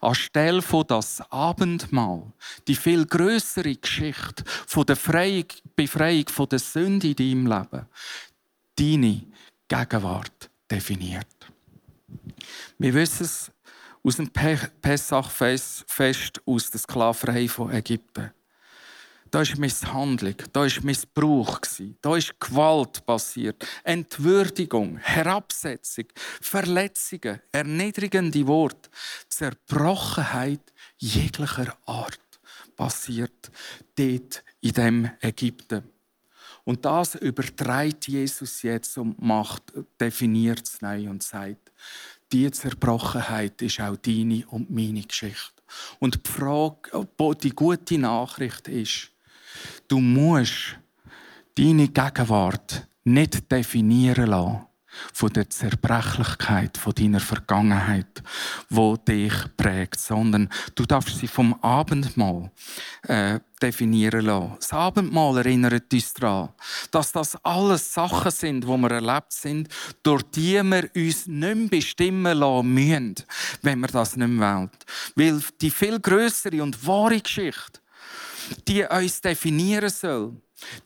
Anstelle 0.00 0.62
von 0.62 0.86
das 0.86 1.20
Abendmahl, 1.30 2.32
die 2.66 2.74
viel 2.74 3.06
größere 3.06 3.76
Geschichte 3.76 4.44
von 4.66 4.84
der 4.86 4.96
Befreiung 5.76 6.28
von 6.28 6.48
der 6.48 6.58
Sünde 6.58 7.08
in 7.08 7.16
deinem 7.16 7.46
Leben, 7.46 7.86
deine 8.76 9.26
Gegenwart 9.68 10.50
definiert. 10.70 11.26
Wir 12.78 12.94
wissen 12.94 13.24
es 13.24 13.50
aus 14.02 14.16
dem 14.16 14.30
Pessachfest, 14.30 15.84
aus 16.46 16.70
der 16.70 16.80
Sklaverei 16.80 17.48
von 17.48 17.70
Ägypten. 17.70 18.32
Da 19.30 19.42
ist 19.42 19.58
Misshandlung, 19.58 20.34
da 20.52 20.64
ist 20.64 20.82
Missbrauch, 20.82 21.60
da 22.02 22.16
ist 22.16 22.40
Gewalt 22.40 23.06
passiert, 23.06 23.64
Entwürdigung, 23.84 24.96
Herabsetzung, 24.98 26.06
Verletzungen, 26.40 27.40
erniedrigende 27.52 28.44
Worte, 28.46 28.90
Zerbrochenheit 29.28 30.72
jeglicher 30.98 31.76
Art 31.86 32.18
passiert 32.74 33.50
dort 33.94 34.42
in 34.62 34.72
dem 34.72 35.10
Ägypten. 35.20 35.84
Und 36.64 36.84
das 36.84 37.14
übertreibt 37.14 38.08
Jesus 38.08 38.62
jetzt 38.62 38.98
und 38.98 39.20
macht, 39.22 39.62
definiert 40.00 40.66
es 40.66 40.80
neu 40.82 41.08
und 41.08 41.22
sagt, 41.22 41.70
die 42.32 42.50
Zerbrochenheit 42.50 43.60
ist 43.62 43.80
auch 43.80 43.96
deine 43.96 44.46
und 44.48 44.70
meine 44.70 45.02
Geschichte. 45.02 45.62
Und 45.98 46.26
die 46.26 46.30
Frage, 46.30 47.06
die 47.42 47.50
gute 47.50 47.98
Nachricht 47.98 48.68
ist, 48.68 49.10
du 49.88 50.00
musst 50.00 50.78
deine 51.56 51.88
Gegenwart 51.88 52.88
nicht 53.04 53.50
definieren 53.50 54.28
lassen 54.28 54.66
von 55.12 55.32
der 55.32 55.48
Zerbrechlichkeit 55.48 56.76
von 56.76 56.94
deiner 56.94 57.20
Vergangenheit, 57.20 58.22
wo 58.68 58.96
dich 58.96 59.32
prägt, 59.56 60.00
sondern 60.00 60.48
du 60.74 60.84
darfst 60.84 61.18
sie 61.18 61.28
vom 61.28 61.54
Abendmahl 61.62 62.50
äh, 63.02 63.40
definieren 63.62 64.26
lassen. 64.26 64.56
Das 64.58 64.72
Abendmahl 64.72 65.38
erinnert 65.38 65.92
uns 65.92 66.14
daran, 66.14 66.50
dass 66.90 67.12
das 67.12 67.36
alles 67.44 67.92
Sachen 67.94 68.30
sind, 68.30 68.66
wo 68.66 68.76
wir 68.78 68.90
erlebt 68.90 69.32
sind, 69.32 69.68
durch 70.02 70.22
die 70.34 70.62
wir 70.62 70.90
uns 70.94 71.26
nicht 71.26 71.56
mehr 71.56 71.68
bestimmen 71.68 72.38
lassen 72.38 72.74
müssen, 72.74 73.14
wenn 73.62 73.80
wir 73.80 73.88
das 73.88 74.16
nicht 74.16 74.28
mehr 74.28 74.56
wollen. 74.56 74.70
Weil 75.14 75.40
die 75.60 75.70
viel 75.70 76.00
größere 76.00 76.62
und 76.62 76.86
wahre 76.86 77.20
Geschichte, 77.20 77.80
die 78.66 78.84
uns 78.84 79.20
definieren 79.20 79.90
soll, 79.90 80.34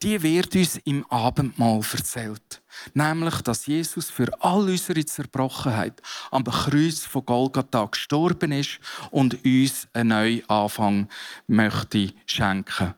die 0.03 0.23
wird 0.23 0.55
uns 0.55 0.77
im 0.85 1.05
Abendmahl 1.11 1.81
erzählt. 1.93 2.63
Nämlich, 2.93 3.41
dass 3.43 3.67
Jesus 3.67 4.11
für 4.11 4.29
all 4.41 4.69
unsere 4.69 5.05
Zerbrochenheit 5.05 6.01
am 6.31 6.45
Kreuz 6.45 7.01
von 7.01 7.25
Golgatha 7.25 7.85
gestorben 7.87 8.53
ist 8.53 8.79
und 9.11 9.45
uns 9.45 9.89
einen 9.93 10.09
neuen 10.09 10.49
Anfang 10.49 11.09
möchte 11.47 12.13
schenken. 12.27 12.95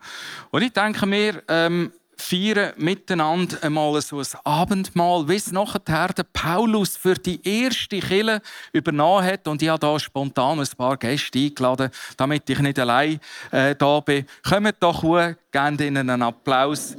Und 0.50 0.62
ich 0.62 0.72
denke 0.72 1.06
mir, 1.06 1.42
ähm, 1.48 1.92
feiern 2.16 2.72
miteinander 2.76 3.62
einmal 3.62 4.00
so 4.00 4.18
ein 4.18 4.26
Abendmahl, 4.44 5.28
wie 5.28 5.36
es 5.36 5.52
nachher 5.52 6.08
der 6.08 6.24
Paulus 6.24 6.96
für 6.96 7.14
die 7.14 7.40
erste 7.46 8.00
Kille 8.00 8.40
übernommen 8.72 9.24
hat. 9.24 9.46
Und 9.46 9.62
ich 9.62 9.68
habe 9.68 9.78
da 9.78 9.98
spontan 9.98 10.58
ein 10.58 10.68
paar 10.76 10.96
Gäste 10.96 11.38
eingeladen, 11.38 11.90
damit 12.16 12.48
ich 12.48 12.58
nicht 12.58 12.78
allein 12.78 13.20
äh, 13.50 13.74
da 13.74 14.00
bin. 14.00 14.26
Kommt 14.42 14.76
doch 14.80 15.02
hoch, 15.02 15.34
gebt 15.52 15.80
ihnen 15.80 16.10
einen 16.10 16.22
Applaus. 16.22 16.96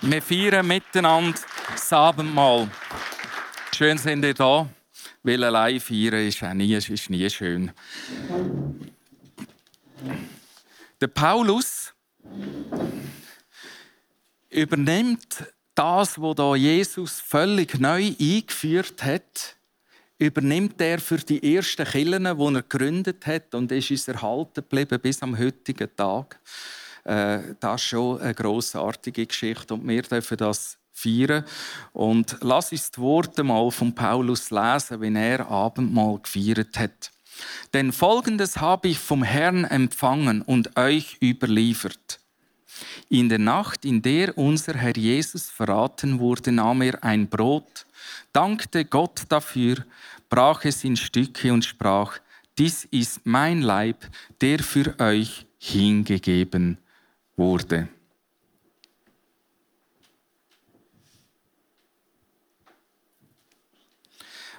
Wir 0.00 0.22
feiern 0.22 0.66
miteinander 0.66 1.38
das 1.72 1.92
Abendmahl. 1.92 2.68
Schön 3.76 3.98
sind 3.98 4.24
ihr 4.24 4.34
da, 4.34 4.68
weil 5.22 5.44
allein 5.44 5.80
feiern 5.80 6.26
ist, 6.26 6.42
auch 6.42 6.54
nie, 6.54 6.74
ist 6.74 7.10
nie 7.10 7.28
schön. 7.28 7.70
Der 11.00 11.06
Paulus 11.06 11.92
übernimmt 14.50 15.44
das, 15.74 16.20
was 16.20 16.34
da 16.34 16.54
Jesus 16.54 17.20
völlig 17.20 17.78
neu 17.78 18.12
eingeführt 18.20 19.02
hat, 19.04 19.56
übernimmt 20.18 20.80
er 20.80 20.98
für 20.98 21.16
die 21.16 21.56
ersten 21.56 21.86
Kirchen, 21.86 22.24
die 22.24 22.44
er 22.44 22.62
gegründet 22.62 23.26
hat 23.26 23.54
und 23.54 23.72
ist 23.72 23.90
uns 23.90 24.08
erhalten 24.08 24.56
geblieben 24.56 25.00
bis 25.00 25.22
am 25.22 25.38
heutigen 25.38 25.88
Tag. 25.96 26.38
Äh, 27.04 27.54
das 27.58 27.80
ist 27.80 27.88
schon 27.88 28.20
eine 28.20 28.34
grossartige 28.34 29.26
Geschichte 29.26 29.72
und 29.72 29.88
wir 29.88 30.02
dürfen 30.02 30.36
das 30.36 30.76
feiern. 30.92 31.44
Und 31.92 32.36
lass 32.42 32.72
uns 32.72 32.90
die 32.90 33.00
Worte 33.00 33.42
mal 33.42 33.70
von 33.70 33.94
Paulus 33.94 34.50
lesen, 34.50 35.00
wie 35.00 35.14
er 35.14 35.48
Abendmahl 35.48 36.18
gefeiert 36.18 36.78
hat. 36.78 37.10
Denn 37.72 37.92
Folgendes 37.92 38.58
habe 38.58 38.88
ich 38.88 38.98
vom 38.98 39.22
Herrn 39.22 39.64
empfangen 39.64 40.42
und 40.42 40.76
euch 40.76 41.16
überliefert. 41.22 42.20
In 43.08 43.28
der 43.28 43.38
Nacht, 43.38 43.84
in 43.84 44.02
der 44.02 44.36
unser 44.36 44.74
Herr 44.74 44.96
Jesus 44.96 45.50
verraten 45.50 46.18
wurde, 46.18 46.52
nahm 46.52 46.82
er 46.82 47.02
ein 47.02 47.28
Brot, 47.28 47.86
dankte 48.32 48.84
Gott 48.84 49.22
dafür, 49.28 49.84
brach 50.28 50.64
es 50.64 50.84
in 50.84 50.96
Stücke 50.96 51.52
und 51.52 51.64
sprach, 51.64 52.18
dies 52.58 52.84
ist 52.90 53.20
mein 53.24 53.62
Leib, 53.62 54.06
der 54.40 54.60
für 54.60 54.98
euch 54.98 55.46
hingegeben 55.58 56.78
wurde. 57.36 57.88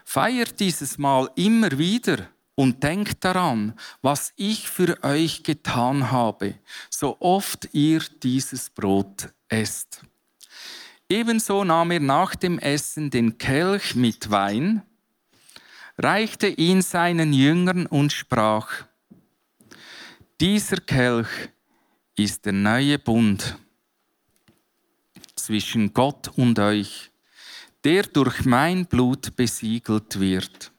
Feiert 0.04 0.60
dieses 0.60 0.98
Mal 0.98 1.30
immer 1.36 1.78
wieder 1.78 2.28
und 2.62 2.84
denkt 2.84 3.26
daran, 3.26 3.74
was 4.04 4.34
ich 4.36 4.70
für 4.70 5.04
euch 5.04 5.42
getan 5.42 6.12
habe, 6.12 6.54
so 6.92 7.18
oft 7.20 7.70
ihr 7.72 8.02
dieses 8.22 8.70
Brot 8.70 9.30
esst. 9.50 10.04
Ebenso 11.10 11.64
nahm 11.64 11.90
er 11.90 12.02
nach 12.02 12.36
dem 12.36 12.60
Essen 12.60 13.10
den 13.10 13.40
Kelch 13.40 13.96
mit 13.96 14.30
Wein, 14.30 14.84
reichte 15.98 16.50
ihn 16.50 16.84
seinen 16.84 17.34
Jüngern 17.34 17.88
und 17.88 18.14
sprach, 18.14 18.86
dieser 20.40 20.78
Kelch 20.78 21.50
ist 22.16 22.46
der 22.46 22.54
neue 22.54 23.00
Bund 23.00 23.58
zwischen 25.34 25.96
Gott 25.96 26.28
und 26.36 26.60
euch, 26.60 27.10
der 27.84 28.04
durch 28.04 28.46
mein 28.46 28.86
Blut 28.86 29.36
besiegelt 29.36 30.20
wird. 30.20 30.71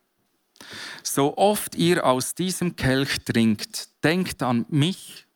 So 1.03 1.37
oft 1.37 1.75
ihr 1.75 2.05
aus 2.05 2.35
diesem 2.35 2.77
Kelch 2.77 3.25
trinkt, 3.25 3.89
denkt 4.05 4.43
an 4.43 4.67
mich 4.69 5.27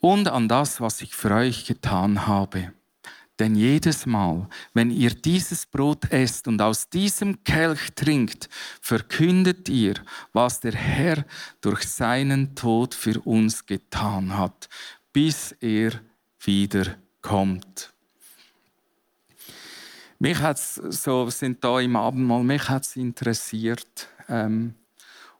und 0.00 0.28
an 0.28 0.48
das, 0.48 0.80
was 0.80 1.00
ich 1.00 1.14
für 1.14 1.30
euch 1.32 1.66
getan 1.66 2.26
habe. 2.26 2.72
Denn 3.38 3.54
jedes 3.56 4.06
Mal, 4.06 4.48
wenn 4.74 4.90
ihr 4.90 5.10
dieses 5.10 5.66
Brot 5.66 6.10
esst 6.12 6.46
und 6.46 6.60
aus 6.60 6.88
diesem 6.88 7.42
Kelch 7.44 7.92
trinkt, 7.94 8.48
verkündet 8.80 9.68
ihr, 9.68 9.94
was 10.32 10.60
der 10.60 10.74
Herr 10.74 11.24
durch 11.60 11.82
seinen 11.88 12.54
Tod 12.54 12.94
für 12.94 13.20
uns 13.20 13.64
getan 13.66 14.36
hat, 14.36 14.68
bis 15.12 15.52
er 15.60 15.92
wiederkommt. 16.40 17.92
Mich 20.18 20.38
hat's 20.38 20.76
so 20.76 21.28
sind 21.30 21.64
da 21.64 21.80
im 21.80 21.96
Abendmahl. 21.96 22.44
Mich 22.44 22.68
hat 22.68 22.84
es 22.84 22.94
interessiert, 22.94 24.08
ähm, 24.28 24.74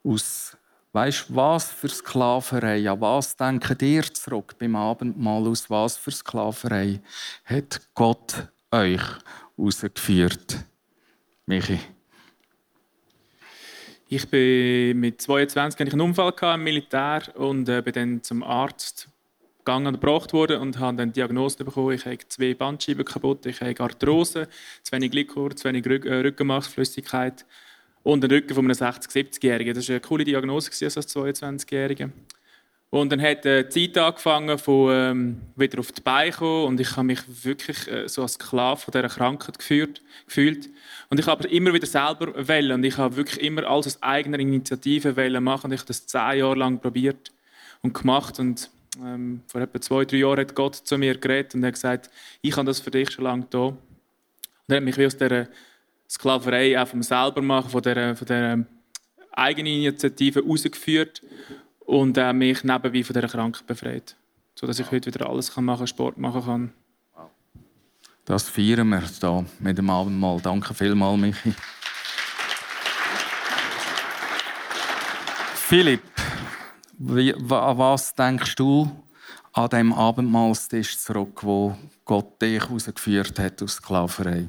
aus 0.04 0.56
Weißt 0.94 1.34
was 1.34 1.72
für 1.72 1.88
Sklaverei, 1.88 2.90
an 2.90 3.00
was 3.00 3.34
denkt 3.34 3.80
ihr 3.80 4.02
zurück 4.02 4.56
beim 4.58 4.76
Abendmahl, 4.76 5.46
aus 5.48 5.70
was 5.70 5.96
für 5.96 6.10
Sklaverei 6.10 7.00
hat 7.46 7.80
Gott 7.94 8.48
euch 8.70 9.00
rausgeführt? 9.56 10.58
Michi. 11.46 11.80
Ich 14.08 14.28
bin 14.28 15.00
mit 15.00 15.22
22 15.22 15.80
hatte 15.80 15.92
einen 15.92 16.00
Unfall 16.02 16.34
im 16.54 16.62
Militär 16.62 17.22
und 17.36 17.70
äh, 17.70 17.80
bin 17.80 17.94
dann 17.94 18.22
zum 18.22 18.42
Arzt 18.42 19.08
gegangen 19.64 19.86
und 19.86 19.94
gebracht 19.94 20.34
worden 20.34 20.60
und 20.60 20.78
habe 20.78 20.98
dann 20.98 21.08
die 21.08 21.20
Diagnose 21.20 21.64
bekommen, 21.64 21.92
ich 21.92 22.04
habe 22.04 22.18
zwei 22.28 22.52
Bandscheiben 22.52 23.06
kaputt, 23.06 23.46
ich 23.46 23.62
habe 23.62 23.80
Arthrose, 23.80 24.46
zu 24.82 24.92
wenig 24.92 25.10
Glykor, 25.10 25.56
zu 25.56 25.68
wenig 25.68 25.86
Rück 25.86 26.04
äh, 26.04 26.16
Rückenmarksflüssigkeit 26.16 27.46
und 28.02 28.22
den 28.22 28.30
Rücken 28.30 28.54
von 28.54 28.64
einem 28.64 28.76
60-, 28.76 29.10
70-Jährigen. 29.10 29.74
Das 29.74 29.88
war 29.88 29.94
eine 29.94 30.00
coole 30.00 30.24
Diagnose 30.24 30.70
als 30.70 31.16
22-Jähriger. 31.16 32.10
Und 32.90 33.10
dann 33.10 33.22
hat 33.22 33.46
äh, 33.46 33.66
die 33.66 33.90
Zeit 33.90 33.96
angefangen, 33.96 34.58
von 34.58 34.92
ähm, 34.92 35.40
wieder 35.56 35.78
auf 35.78 35.92
die 35.92 36.02
Beine 36.02 36.30
zu 36.30 36.40
kommen. 36.40 36.66
Und 36.66 36.80
ich 36.80 36.90
habe 36.90 37.04
mich 37.04 37.20
wirklich 37.42 37.88
äh, 37.88 38.06
so 38.06 38.20
als 38.20 38.34
Sklave 38.34 38.90
dieser 38.90 39.08
Krankheit 39.08 39.58
geführt, 39.58 40.02
gefühlt. 40.26 40.68
Und 41.08 41.18
ich 41.18 41.26
habe 41.26 41.48
immer 41.48 41.72
wieder 41.72 41.86
selber 41.86 42.46
wählen. 42.46 42.72
Und 42.72 42.84
ich 42.84 42.98
habe 42.98 43.16
wirklich 43.16 43.42
immer 43.42 43.64
alles 43.66 43.86
aus 43.86 44.02
eigener 44.02 44.38
Initiative 44.38 45.16
wählen 45.16 45.42
machen. 45.42 45.68
Und 45.68 45.72
ich 45.72 45.80
habe 45.80 45.88
das 45.88 46.06
zehn 46.06 46.40
Jahre 46.40 46.56
lang 46.56 46.80
probiert 46.80 47.32
und 47.80 47.94
gemacht. 47.94 48.38
Und 48.38 48.68
ähm, 49.02 49.40
vor 49.46 49.62
etwa 49.62 49.80
zwei, 49.80 50.04
drei 50.04 50.18
Jahren 50.18 50.40
hat 50.40 50.54
Gott 50.54 50.74
zu 50.76 50.98
mir 50.98 51.16
geredet 51.16 51.54
und 51.54 51.64
hat 51.64 51.72
gesagt, 51.72 52.10
ich 52.42 52.54
habe 52.58 52.66
das 52.66 52.80
für 52.80 52.90
dich 52.90 53.10
schon 53.10 53.24
lange 53.24 53.46
da. 53.48 53.58
Und 53.68 53.78
er 54.68 54.76
hat 54.76 54.84
mich 54.84 54.98
wie 54.98 55.06
aus 55.06 55.16
dieser 55.16 55.48
Sklaverei 56.12 56.78
auch 56.78 56.86
vom 56.86 57.02
selber 57.02 57.40
machen, 57.40 57.70
von 57.70 57.80
dieser, 57.80 58.14
von 58.14 58.26
dieser 58.26 58.58
eigene 59.32 59.70
Initiative 59.70 60.44
rausgeführt 60.44 61.22
und 61.80 62.18
äh, 62.18 62.34
mich 62.34 62.62
nebenbei 62.64 63.02
von 63.02 63.14
dieser 63.14 63.28
Krankheit 63.28 63.66
befreit. 63.66 64.14
Sodass 64.54 64.78
ich 64.78 64.90
heute 64.90 65.06
wieder 65.06 65.26
alles 65.26 65.54
kann 65.54 65.64
machen 65.64 65.86
Sport 65.86 66.18
machen 66.18 66.44
kann. 66.44 66.72
Das 68.26 68.48
feiern 68.48 68.90
wir 68.90 69.00
hier 69.00 69.46
mit 69.58 69.78
dem 69.78 69.88
Abendmahl. 69.88 70.38
Danke 70.42 70.74
vielmals, 70.74 71.18
Michi. 71.18 71.54
Philipp, 75.54 76.02
an 77.00 77.78
was 77.78 78.14
denkst 78.14 78.54
du 78.56 78.90
an 79.54 79.70
dem 79.70 79.94
Abendmahlstisch 79.94 80.98
zurück, 80.98 81.42
wo 81.42 81.74
Gott 82.04 82.40
dich 82.42 82.62
herausgeführt 82.62 83.38
hat 83.38 83.62
aus 83.62 83.76
Sklaverei? 83.76 84.48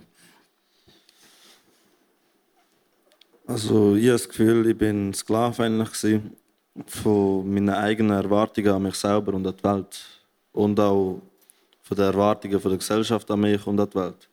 Also 3.45 3.95
ich 3.95 4.03
habe 4.03 4.13
das 4.13 4.29
Gefühl, 4.29 4.67
ich 4.67 4.77
bin 4.77 5.13
Sklave 5.13 5.63
eigentlich 5.63 6.21
von 6.87 7.53
meinen 7.53 7.69
eigenen 7.69 8.11
Erwartungen 8.11 8.69
an 8.69 8.83
mich 8.83 8.95
selber 8.95 9.33
und 9.33 9.45
an 9.45 9.55
die 9.55 9.63
Welt. 9.63 10.05
Und 10.53 10.79
auch 10.79 11.21
von 11.81 11.97
den 11.97 12.05
Erwartungen 12.05 12.59
von 12.59 12.71
der 12.71 12.77
Gesellschaft 12.77 13.29
an 13.29 13.41
mich 13.41 13.65
und 13.67 13.79
an 13.79 13.89
die 13.89 13.95
Welt. 13.95 14.29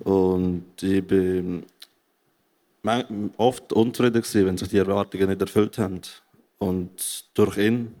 Und 0.00 0.82
ich 0.82 1.06
bin 1.06 1.64
oft 3.36 3.72
unzufrieden 3.72 4.22
gewesen, 4.22 4.46
wenn 4.46 4.56
sich 4.56 4.68
die 4.68 4.78
Erwartungen 4.78 5.28
nicht 5.28 5.40
erfüllt 5.40 5.76
haben. 5.78 6.00
Und 6.58 7.24
durch 7.34 7.58
ihn, 7.58 7.94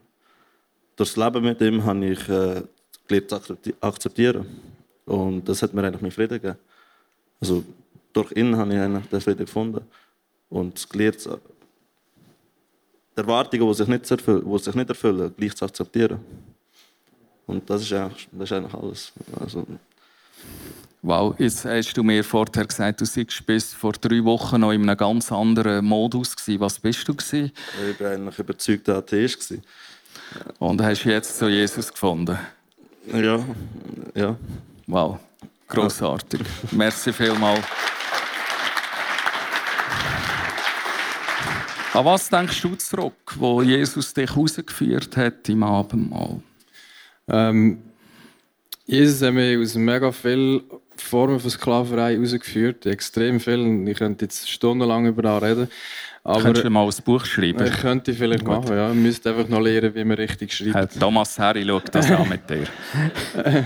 durch 0.96 1.12
das 1.12 1.16
Leben 1.16 1.44
mit 1.44 1.60
ihm, 1.60 1.84
habe 1.84 2.06
ich 2.06 2.28
äh, 2.28 2.62
gelernt 3.06 3.30
zu 3.30 3.56
akzeptieren. 3.80 4.46
Und 5.04 5.46
das 5.48 5.62
hat 5.62 5.74
mir 5.74 5.84
eigentlich 5.84 6.02
mehr 6.02 6.12
Frieden 6.12 6.40
gegeben. 6.40 6.58
Also 7.40 7.64
durch 8.12 8.32
ihn 8.32 8.56
habe 8.56 8.74
ich 8.74 8.80
eigentlich 8.80 9.06
den 9.06 9.20
Frieden 9.20 9.46
gefunden. 9.46 9.84
Und 10.50 10.88
gelernt, 10.88 11.26
die 11.26 13.20
Erwartungen, 13.20 13.68
die 13.68 13.74
sich 13.74 13.88
nicht 13.88 14.10
erfüllen, 14.10 14.50
die 14.50 14.58
sich 14.58 14.74
nicht 14.74 14.88
erfüllen 14.88 15.34
gleich 15.36 15.54
zu 15.54 15.64
akzeptieren. 15.64 16.20
Und 17.46 17.68
das 17.68 17.82
ist 17.82 17.92
eigentlich, 17.92 18.28
das 18.32 18.50
ist 18.50 18.56
eigentlich 18.56 18.74
alles. 18.74 19.12
Also, 19.40 19.66
Wow, 21.00 21.34
jetzt 21.38 21.64
hast 21.64 21.96
du 21.96 22.02
mir 22.02 22.24
vorher 22.24 22.66
gesagt, 22.66 23.00
du 23.00 23.04
warst 23.04 23.46
bis 23.46 23.72
vor 23.72 23.92
drei 23.92 24.22
Wochen 24.24 24.60
noch 24.60 24.72
in 24.72 24.82
einem 24.82 24.96
ganz 24.96 25.30
anderen 25.30 25.84
Modus. 25.84 26.34
Was 26.58 26.80
bist 26.80 27.06
du? 27.06 27.14
Gewesen? 27.14 27.52
Ich 27.88 28.00
war 28.00 28.10
eigentlich 28.10 28.38
überzeugter 28.38 28.96
Atheist. 28.96 29.54
Und 30.58 30.82
hast 30.82 31.04
du 31.04 31.10
jetzt 31.10 31.38
zu 31.38 31.48
Jesus 31.48 31.92
gefunden? 31.92 32.36
Ja, 33.12 33.44
ja. 34.14 34.36
Wow, 34.88 35.20
grossartig. 35.68 36.40
Merci 36.72 37.12
vielmals. 37.12 37.64
An 41.94 42.04
was 42.04 42.28
denkst 42.28 42.60
du 42.62 42.74
zurück, 42.76 43.34
wo 43.36 43.62
Jesus 43.62 44.14
dich 44.14 44.36
rausgeführt 44.36 45.16
hat 45.16 45.48
im 45.48 45.62
Abendmahl? 45.62 46.40
Ähm, 47.28 47.78
Jesus 48.86 49.20
hat 49.22 49.34
mich 49.34 49.58
aus 49.58 49.74
mega 49.74 50.12
vielen 50.12 50.62
Formen 50.96 51.40
von 51.40 51.50
Sklaverei 51.50 52.14
herausgeführt, 52.14 52.86
extrem 52.86 53.40
viel. 53.40 53.88
Ich 53.88 53.98
könnte 53.98 54.24
jetzt 54.24 54.48
stundenlang 54.50 55.06
über 55.06 55.22
das 55.22 55.42
reden. 55.42 55.68
Aber 56.24 56.42
Könntest 56.42 56.66
du 56.66 56.70
mal 56.70 56.86
ein 56.86 57.04
Buch 57.04 57.24
schreiben? 57.24 57.66
Ich 57.66 57.80
könnte 57.80 58.12
vielleicht 58.12 58.44
Gut. 58.44 58.64
machen, 58.64 58.76
ja. 58.76 58.90
Ich 58.90 58.96
müsste 58.96 59.30
einfach 59.30 59.48
noch 59.48 59.60
lernen, 59.60 59.94
wie 59.94 60.04
man 60.04 60.16
richtig 60.16 60.52
schreibt. 60.52 60.74
Herr 60.74 60.88
Thomas 60.88 61.38
Harry 61.38 61.64
schaut 61.66 61.94
das 61.94 62.10
an 62.10 62.28
mit 62.28 62.48
dir. 62.50 62.66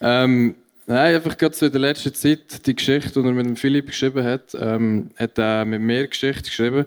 ähm, 0.00 0.54
Nein, 0.90 1.16
einfach 1.16 1.36
gerade 1.36 1.54
so 1.54 1.66
in 1.66 1.72
der 1.72 1.82
letzten 1.82 2.14
Zeit, 2.14 2.66
die 2.66 2.74
Geschichte, 2.74 3.20
die 3.20 3.28
er 3.28 3.34
mit 3.34 3.44
dem 3.44 3.56
Philipp 3.56 3.88
geschrieben 3.88 4.24
hat, 4.24 4.56
ähm, 4.58 5.10
hat 5.16 5.36
er 5.36 5.66
mit 5.66 5.82
mir 5.82 6.06
Geschichte 6.06 6.44
geschrieben. 6.44 6.86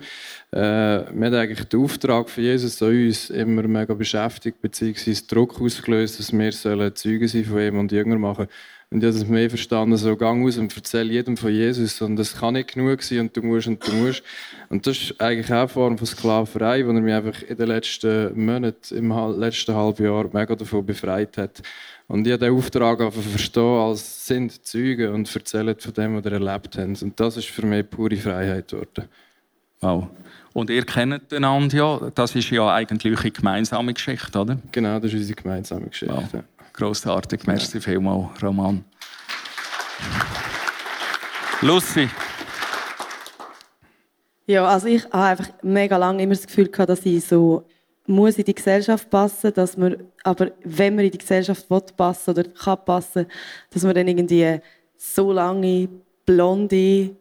Äh, 0.51 0.57
wir 0.57 1.27
haben 1.27 1.35
eigentlich 1.35 1.67
den 1.67 1.81
Auftrag 1.81 2.27
von 2.27 2.43
Jesus 2.43 2.81
an 2.81 2.89
uns 2.89 3.29
immer 3.29 3.61
mega 3.67 3.93
beschäftigt, 3.93 4.59
beziehungsweise 4.59 5.27
Druck 5.27 5.61
ausgelöst, 5.61 6.17
dass 6.17 6.33
wir 6.33 6.51
sollen 6.51 6.95
Zeugen 6.95 7.27
sein 7.27 7.45
von 7.45 7.59
ihm 7.59 7.77
und 7.77 7.91
Jünger 7.91 8.17
machen. 8.17 8.47
Und 8.89 9.03
ich 9.03 9.07
habe 9.07 9.19
das 9.19 9.27
mehr 9.29 9.49
verstanden, 9.49 9.95
so 9.97 10.17
gang 10.17 10.45
aus 10.45 10.57
und 10.57 10.75
erzähl 10.75 11.11
jedem 11.11 11.37
von 11.37 11.51
Jesus. 11.51 12.01
Und 12.01 12.15
das 12.15 12.35
kann 12.35 12.55
nicht 12.55 12.73
genug 12.73 13.03
sein 13.03 13.19
und 13.19 13.37
du 13.37 13.43
musst 13.43 13.67
und 13.67 13.87
du 13.87 13.93
musst. 13.93 14.23
Und 14.69 14.87
das 14.87 14.97
ist 14.97 15.21
eigentlich 15.21 15.51
auch 15.53 15.59
eine 15.59 15.67
Form 15.67 15.97
von 15.99 16.07
Sklaverei, 16.07 16.81
die 16.81 16.89
er 16.89 16.93
mich 16.93 17.13
einfach 17.13 17.41
in 17.43 17.55
den 17.55 17.67
letzten 17.67 18.45
Monaten, 18.45 18.97
im 18.97 19.39
letzten 19.39 19.75
halben 19.75 20.03
Jahr 20.03 20.25
mega 20.33 20.55
davon 20.55 20.85
befreit 20.85 21.37
hat. 21.37 21.61
Und 22.11 22.27
ich 22.27 22.33
habe 22.33 22.43
den 22.43 22.57
Auftrag 22.57 22.99
einfach 22.99 23.21
verstehen, 23.21 23.63
als 23.63 24.27
sind 24.27 24.65
Zeugen 24.65 25.13
und 25.13 25.33
erzählen 25.33 25.73
von 25.79 25.93
dem, 25.93 26.17
was 26.17 26.23
sie 26.23 26.31
erlebt 26.31 26.77
haben. 26.77 26.93
Und 27.01 27.17
das 27.17 27.37
ist 27.37 27.47
für 27.47 27.65
mich 27.65 27.89
pure 27.89 28.17
Freiheit 28.17 28.67
geworden. 28.67 29.07
Wow. 29.79 30.07
Und 30.51 30.69
ihr 30.69 30.85
kennt 30.85 31.33
einander 31.33 31.77
ja. 31.77 32.11
Das 32.13 32.35
ist 32.35 32.49
ja 32.49 32.67
eigentlich 32.69 33.17
eine 33.17 33.31
gemeinsame 33.31 33.93
Geschichte, 33.93 34.37
oder? 34.37 34.57
Genau, 34.73 34.99
das 34.99 35.13
ist 35.13 35.19
unsere 35.19 35.41
gemeinsame 35.41 35.87
Geschichte. 35.87 36.13
Wow. 36.13 36.43
Grossartig. 36.73 37.47
Merci 37.47 37.77
ja. 37.77 37.81
vielmals, 37.81 38.43
Roman. 38.43 38.83
Lucy. 41.61 42.09
Ja, 44.47 44.65
also 44.65 44.87
ich 44.87 45.05
habe 45.05 45.23
einfach 45.23 45.49
mega 45.63 45.95
lange 45.95 46.23
immer 46.23 46.35
das 46.35 46.45
Gefühl 46.45 46.67
gehabt, 46.67 46.89
dass 46.89 47.05
ich 47.05 47.23
so 47.23 47.65
muss 48.11 48.37
in 48.37 48.45
die 48.45 48.55
Gesellschaft 48.55 49.09
passen, 49.09 49.53
dass 49.53 49.77
man, 49.77 49.97
aber 50.23 50.51
wenn 50.63 50.95
man 50.95 51.05
in 51.05 51.11
die 51.11 51.17
Gesellschaft 51.17 51.69
will 51.69 51.81
passen 51.95 52.31
oder 52.31 52.43
kann 52.43 52.85
passen, 52.85 53.25
dass 53.71 53.83
man 53.83 53.95
dann 53.95 54.07
irgendwie 54.07 54.59
so 54.97 55.31
lange 55.31 55.89
blonde, 56.25 57.15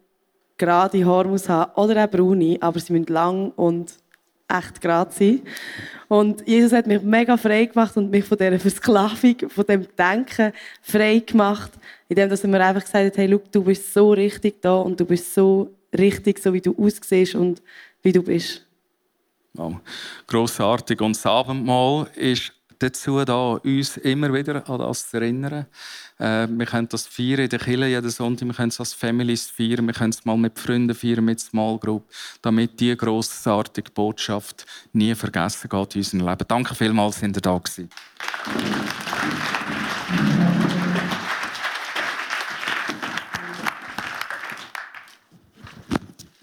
gerade 0.57 1.05
Haare 1.05 1.27
muss 1.27 1.49
haben 1.49 1.71
oder 1.75 2.03
auch 2.03 2.09
braune, 2.09 2.57
aber 2.61 2.79
sie 2.79 2.93
müssen 2.93 3.11
lang 3.11 3.51
und 3.55 3.93
echt 4.47 4.81
gerade 4.81 5.11
sein. 5.11 5.41
Und 6.07 6.47
Jesus 6.47 6.73
hat 6.73 6.87
mich 6.87 7.01
mega 7.01 7.37
frei 7.37 7.65
gemacht 7.65 7.95
und 7.97 8.11
mich 8.11 8.25
von 8.25 8.37
dieser 8.37 8.59
Versklavung, 8.59 9.49
von 9.49 9.65
dem 9.65 9.87
Denken 9.97 10.51
frei 10.81 11.19
gemacht, 11.19 11.71
indem 12.09 12.29
er 12.29 12.47
mir 12.47 12.65
einfach 12.65 12.83
gesagt 12.83 13.05
hat, 13.05 13.17
hey, 13.17 13.27
look, 13.27 13.51
du 13.51 13.63
bist 13.63 13.93
so 13.93 14.11
richtig 14.11 14.61
da 14.61 14.75
und 14.75 14.99
du 14.99 15.05
bist 15.05 15.33
so 15.33 15.71
richtig, 15.97 16.39
so 16.39 16.53
wie 16.53 16.61
du 16.61 16.75
aussiehst 16.77 17.35
und 17.35 17.61
wie 18.01 18.11
du 18.11 18.21
bist. 18.21 18.67
Wow. 19.53 19.81
Grossartig. 20.27 21.01
Und 21.01 21.15
das 21.15 21.25
Abendmahl 21.25 22.07
ist 22.15 22.53
dazu 22.81 23.23
da, 23.25 23.53
uns 23.63 23.97
immer 23.97 24.33
wieder 24.33 24.67
an 24.67 24.79
das 24.79 25.09
zu 25.09 25.17
erinnern. 25.17 25.65
Äh, 26.17 26.47
wir 26.49 26.65
können 26.65 26.89
das 26.89 27.07
feiern 27.07 27.41
in 27.41 27.49
der 27.49 27.59
Kirche 27.59 27.87
jeden 27.87 28.09
Sonntag, 28.09 28.47
wir 28.47 28.53
können 28.53 28.69
es 28.69 28.79
als 28.79 28.93
Families 28.93 29.47
feiern, 29.49 29.85
wir 29.85 29.93
können 29.93 30.11
es 30.11 30.25
mal 30.25 30.37
mit 30.37 30.57
Freunden 30.57 30.95
feiern, 30.95 31.25
mit 31.25 31.39
Small 31.39 31.77
Group, 31.77 32.05
damit 32.41 32.79
diese 32.79 32.95
grossartige 32.95 33.91
Botschaft 33.91 34.65
nie 34.93 35.13
vergessen 35.15 35.69
geht 35.69 35.95
in 35.95 36.01
unserem 36.01 36.27
Leben. 36.27 36.45
Danke 36.47 36.75
vielmals, 36.75 37.19
dass 37.19 37.23
ihr 37.23 37.33
da 37.33 37.57
gewesen. 37.57 37.89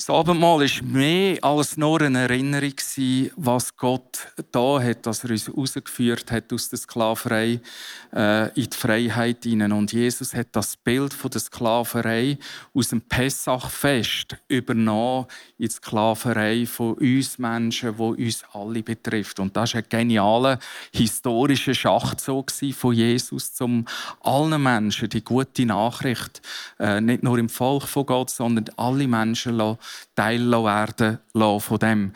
Das 0.09 0.17
Abendmahl 0.17 0.61
war 0.61 0.85
mehr 0.85 1.45
als 1.45 1.77
nur 1.77 2.01
eine 2.01 2.21
Erinnerung, 2.21 2.73
was 3.37 3.77
Gott 3.77 4.33
da 4.53 4.81
hat, 4.81 5.05
dass 5.05 5.23
er 5.23 5.33
uns 5.33 5.55
rausgeführt 5.55 6.33
hat 6.33 6.51
aus 6.51 6.71
der 6.71 6.79
Sklaverei 6.79 7.61
äh, 8.17 8.49
in 8.59 8.71
die 8.71 8.75
Freiheit 8.77 9.45
hinein. 9.45 9.71
Und 9.71 9.93
Jesus 9.93 10.35
hat 10.35 10.47
das 10.53 10.79
Bild 10.79 11.13
von 11.13 11.31
der 11.31 11.43
Sklaverei 11.43 12.39
aus 12.73 12.89
dem 12.89 13.03
Pessachfest 13.03 14.39
übernommen 14.49 15.27
in 15.59 15.67
die 15.67 15.73
Sklaverei 15.73 16.65
von 16.65 16.95
uns 16.95 17.37
Menschen, 17.37 17.95
die 17.95 18.25
uns 18.25 18.45
alle 18.55 18.83
betrifft. 18.83 19.39
Und 19.41 19.55
das 19.59 19.75
war 19.75 19.83
ein 19.83 19.89
genialer 19.91 20.59
historischer 20.91 21.75
Schachzug 21.75 22.51
von 22.51 22.95
Jesus, 22.95 23.61
um 23.61 23.85
allen 24.23 24.63
Menschen 24.63 25.11
die 25.11 25.23
gute 25.23 25.67
Nachricht, 25.67 26.41
äh, 26.79 26.99
nicht 26.99 27.23
nur 27.23 27.37
im 27.37 27.51
Volk 27.51 27.83
von 27.83 28.07
Gott, 28.07 28.31
sondern 28.31 28.75
alle 28.79 29.07
Menschen 29.07 29.59
Teil 30.15 30.51
werden 30.51 31.19
von 31.33 31.79
dem. 31.79 32.13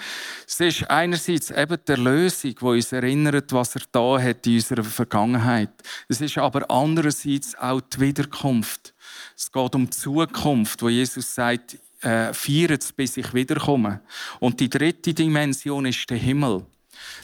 Es 0.46 0.60
ist 0.60 0.90
einerseits 0.90 1.50
eben 1.50 1.78
die 1.86 1.92
Erlösung, 1.92 2.54
die 2.60 2.64
uns 2.64 2.92
erinnert, 2.92 3.52
was 3.52 3.76
er 3.76 3.82
da 3.92 4.20
hat 4.20 4.46
in 4.46 4.54
unserer 4.54 4.84
Vergangenheit. 4.84 5.70
Es 6.08 6.20
ist 6.20 6.38
aber 6.38 6.70
andererseits 6.70 7.56
auch 7.58 7.80
die 7.80 8.00
Wiederkunft. 8.00 8.94
Es 9.36 9.50
geht 9.50 9.74
um 9.74 9.84
die 9.84 9.90
Zukunft, 9.90 10.82
wo 10.82 10.88
Jesus 10.88 11.34
sagt, 11.34 11.78
äh, 12.00 12.32
feiert 12.32 12.96
bis 12.96 13.16
ich 13.16 13.32
wiederkomme. 13.32 14.00
Und 14.40 14.58
die 14.60 14.68
dritte 14.68 15.14
Dimension 15.14 15.86
ist 15.86 16.08
der 16.10 16.18
Himmel 16.18 16.66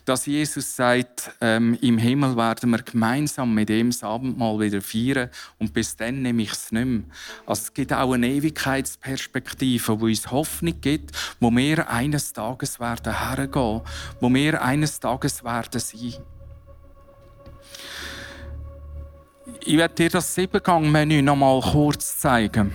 dass 0.05 0.27
Jesus 0.27 0.77
sagt, 0.77 1.31
ähm, 1.41 1.77
im 1.81 1.99
Himmel 1.99 2.37
werden 2.37 2.71
wir 2.71 2.83
gemeinsam 2.83 3.55
mit 3.55 3.71
ihm 3.71 3.91
das 3.91 4.03
Abendmahl 4.03 4.59
wieder 4.61 4.81
feiern 4.81 5.31
und 5.59 5.73
bis 5.73 5.97
dann 5.97 6.23
nehme 6.23 6.43
ich 6.43 6.53
es 6.53 6.73
nicht 6.73 6.85
mehr. 6.85 7.03
Also 7.47 7.63
es 7.63 7.75
gibt 7.75 7.93
auch 7.93 8.13
eine 8.13 8.29
Ewigkeitsperspektive, 8.29 9.97
die 9.97 10.05
uns 10.05 10.31
Hoffnung 10.31 10.81
gibt, 10.81 11.17
wo 11.41 11.51
wir 11.51 11.89
eines 11.89 12.33
Tages 12.33 12.81
werden 12.81 13.19
hergehen, 13.19 13.81
wo 14.21 14.33
wir 14.33 14.63
eines 14.63 15.01
Tages 15.01 15.45
werden 15.45 15.81
sein. 15.81 16.15
Ich 19.65 19.77
werde 19.77 19.95
dir 19.95 20.11
das 20.11 20.35
Siebengang-Menü 20.35 21.23
noch 21.23 21.37
mal 21.37 21.61
kurz 21.61 22.19
zeigen. 22.19 22.73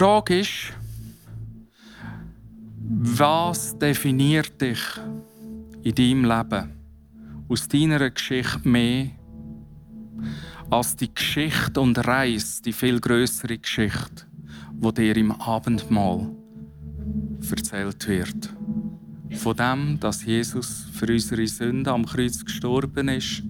Frage 0.00 0.40
ist, 0.40 0.72
was 2.88 3.78
definiert 3.78 4.58
dich 4.58 4.80
in 5.82 5.94
deinem 5.94 6.24
Leben 6.24 6.72
aus 7.50 7.68
deiner 7.68 8.08
Geschichte 8.08 8.66
mehr 8.66 9.10
als 10.70 10.96
die 10.96 11.14
Geschichte 11.14 11.82
und 11.82 11.98
Reise, 11.98 12.62
die 12.62 12.72
viel 12.72 12.98
größere 12.98 13.58
Geschichte, 13.58 14.24
wo 14.72 14.90
dir 14.90 15.14
im 15.18 15.32
Abendmahl 15.32 16.34
erzählt 17.50 18.08
wird? 18.08 18.54
Von 19.32 19.56
dem, 19.56 20.00
dass 20.00 20.24
Jesus 20.24 20.86
für 20.94 21.12
unsere 21.12 21.46
Sünden 21.46 21.92
am 21.92 22.06
Kreuz 22.06 22.42
gestorben 22.42 23.08
ist, 23.08 23.42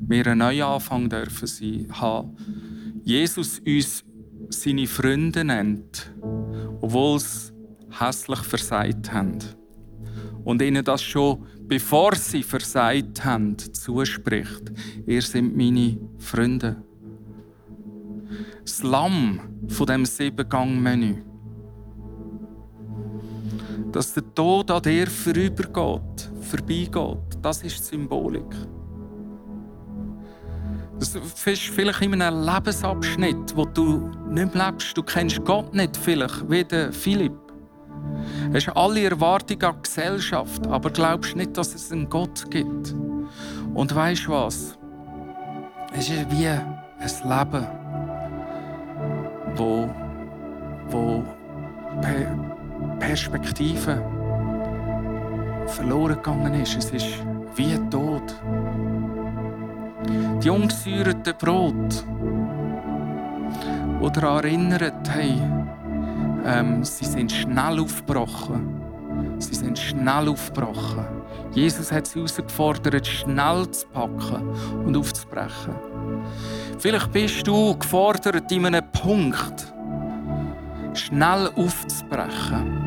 wir 0.00 0.26
einen 0.28 0.38
neuen 0.38 0.62
Anfang 0.62 1.10
dürfen 1.10 1.46
sie 1.46 1.86
haben. 1.92 2.34
Jesus 3.04 3.58
uns 3.58 4.02
seine 4.50 4.86
Freunde 4.86 5.44
nennt, 5.44 6.12
obwohl 6.80 7.18
sie 7.18 7.52
hässlich 7.90 8.40
versagt 8.40 9.12
haben. 9.12 9.38
Und 10.44 10.60
ihnen 10.60 10.84
das 10.84 11.02
schon, 11.02 11.46
bevor 11.66 12.14
sie 12.16 12.42
versagt 12.42 13.24
haben, 13.24 13.56
zuspricht. 13.58 14.72
Ihr 15.06 15.22
seid 15.22 15.54
meine 15.54 15.98
Freunde. 16.18 16.82
Das 18.62 18.82
Lamm 18.82 19.40
von 19.68 19.86
dem 19.86 20.04
Siebengang-Menü. 20.04 21.22
Dass 23.92 24.12
der 24.12 24.34
Tod 24.34 24.70
an 24.70 24.82
dir 24.82 25.06
vorübergeht, 25.06 26.30
vorbeigeht, 26.40 27.38
das 27.40 27.62
ist 27.62 27.78
die 27.78 27.96
Symbolik. 27.96 28.54
Das 30.98 31.14
ist 31.14 31.62
vielleicht 31.62 32.00
in 32.02 32.20
einem 32.20 32.44
Lebensabschnitt, 32.44 33.56
wo 33.56 33.64
du 33.64 34.10
nicht 34.28 34.54
mehr 34.54 34.66
lebst. 34.66 34.96
Du 34.96 35.02
kennst 35.02 35.44
Gott 35.44 35.74
nicht 35.74 35.96
vielleicht, 35.96 36.48
wie 36.48 36.64
der 36.64 36.92
Philipp. 36.92 37.32
Du 38.48 38.54
hast 38.54 38.68
alle 38.76 39.04
Erwartungen 39.04 39.62
an 39.64 39.76
die 39.76 39.82
Gesellschaft, 39.82 40.66
aber 40.66 40.90
glaubst 40.90 41.36
nicht, 41.36 41.56
dass 41.56 41.74
es 41.74 41.90
einen 41.90 42.08
Gott 42.08 42.50
gibt. 42.50 42.94
Und 43.74 43.94
weißt 43.94 44.26
du 44.26 44.30
was? 44.30 44.78
Es 45.92 46.08
ist 46.08 46.30
wie 46.30 46.48
ein 46.48 46.84
Leben, 47.24 47.66
wo, 49.56 49.88
wo 50.88 51.24
Perspektive 52.98 54.02
verloren 55.66 56.16
gegangen 56.16 56.54
ist. 56.54 56.76
Es 56.76 56.90
ist 56.90 57.06
wie 57.56 57.74
ein 57.74 57.90
Tod 57.90 58.22
die 60.42 60.50
ungesäuerten 60.50 61.34
Brot, 61.38 62.04
die 64.02 64.12
daran 64.12 64.44
erinnert, 64.44 65.08
hey, 65.10 65.40
ähm, 66.44 66.84
sie 66.84 67.04
sind 67.04 67.32
schnell 67.32 67.80
aufgebrochen. 67.80 68.80
Sie 69.38 69.54
sind 69.54 69.78
schnell 69.78 70.28
aufgebrochen. 70.28 71.04
Jesus 71.52 71.90
hat 71.92 72.06
sie 72.06 72.18
herausgefordert, 72.18 73.06
schnell 73.06 73.70
zu 73.70 73.86
packen 73.88 74.48
und 74.84 74.96
aufzubrechen. 74.96 75.74
Vielleicht 76.78 77.12
bist 77.12 77.46
du 77.46 77.76
gefordert, 77.78 78.50
in 78.50 78.66
einem 78.66 78.84
Punkt 78.90 79.72
schnell 80.94 81.50
aufzubrechen. 81.56 82.82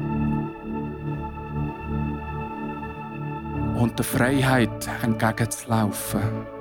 Und 3.80 3.98
der 3.98 4.06
Freiheit 4.06 4.90
entgegenzulaufen. 5.04 6.57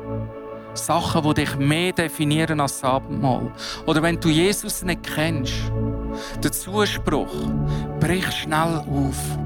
Sachen, 0.76 1.22
die 1.22 1.34
dich 1.34 1.56
mehr 1.56 1.92
definieren 1.92 2.60
als 2.60 2.80
das 2.80 2.90
Abendmahl. 2.90 3.52
Oder 3.86 4.02
wenn 4.02 4.20
du 4.20 4.28
Jesus 4.28 4.82
nicht 4.82 5.02
kennst, 5.02 5.72
der 6.42 6.52
Zuspruch, 6.52 7.34
brich 8.00 8.30
schnell 8.32 8.82
auf. 8.88 9.38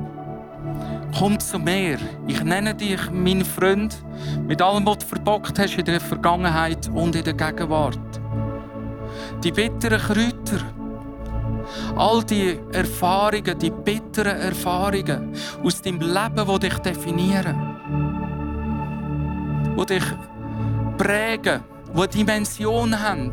Komm 1.18 1.38
zu 1.40 1.58
mir. 1.58 1.98
Ich 2.26 2.42
nenne 2.42 2.74
dich 2.74 3.10
mein 3.10 3.44
Freund 3.44 3.96
mit 4.46 4.62
allem, 4.62 4.86
was 4.86 4.98
du 4.98 5.06
verbockt 5.06 5.58
hast 5.58 5.76
in 5.76 5.84
der 5.84 6.00
Vergangenheit 6.00 6.88
und 6.88 7.16
in 7.16 7.24
der 7.24 7.34
Gegenwart. 7.34 7.98
Die 9.42 9.50
bitteren 9.50 10.00
Kräuter, 10.00 10.64
all 11.96 12.22
die 12.24 12.58
Erfahrungen, 12.72 13.58
die 13.58 13.70
bitteren 13.70 14.36
Erfahrungen 14.38 15.34
aus 15.62 15.82
deinem 15.82 16.00
Leben, 16.00 16.46
die 16.46 16.58
dich 16.68 16.78
definieren, 16.78 17.56
die 19.76 19.86
dich 19.86 20.04
prägen, 21.00 21.64
die 21.94 22.18
Dimension 22.18 23.00
haben, 23.00 23.32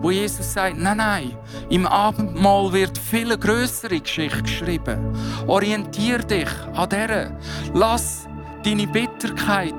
wo 0.00 0.12
Jesus 0.12 0.52
sagt, 0.52 0.78
nein, 0.78 0.98
nein, 0.98 1.36
im 1.68 1.84
Abendmahl 1.84 2.72
wird 2.72 2.96
viel 2.96 3.36
größere 3.36 3.98
Geschichte 4.00 4.42
geschrieben. 4.42 5.12
Orientier 5.48 6.18
dich 6.18 6.48
an 6.74 6.88
der. 6.90 7.36
Lass 7.74 8.28
deine 8.64 8.86
Bitterkeit 8.86 9.74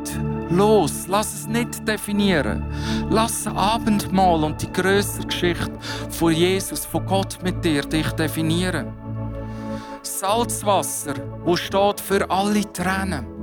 los. 0.49 1.05
Lass 1.07 1.33
es 1.33 1.47
nicht 1.47 1.87
definieren. 1.87 2.65
Lass 3.09 3.45
das 3.45 3.55
Abendmahl 3.55 4.43
und 4.43 4.61
die 4.61 4.73
größere 4.73 5.27
Geschichte 5.27 5.71
von 6.09 6.33
Jesus, 6.33 6.85
von 6.85 7.05
Gott 7.05 7.37
mit 7.41 7.63
dir, 7.63 7.83
dich 7.83 8.11
definieren. 8.11 8.87
Salzwasser, 10.01 11.13
wo 11.45 11.55
steht 11.55 12.01
für 12.01 12.29
alle 12.29 12.73
Tränen 12.73 13.39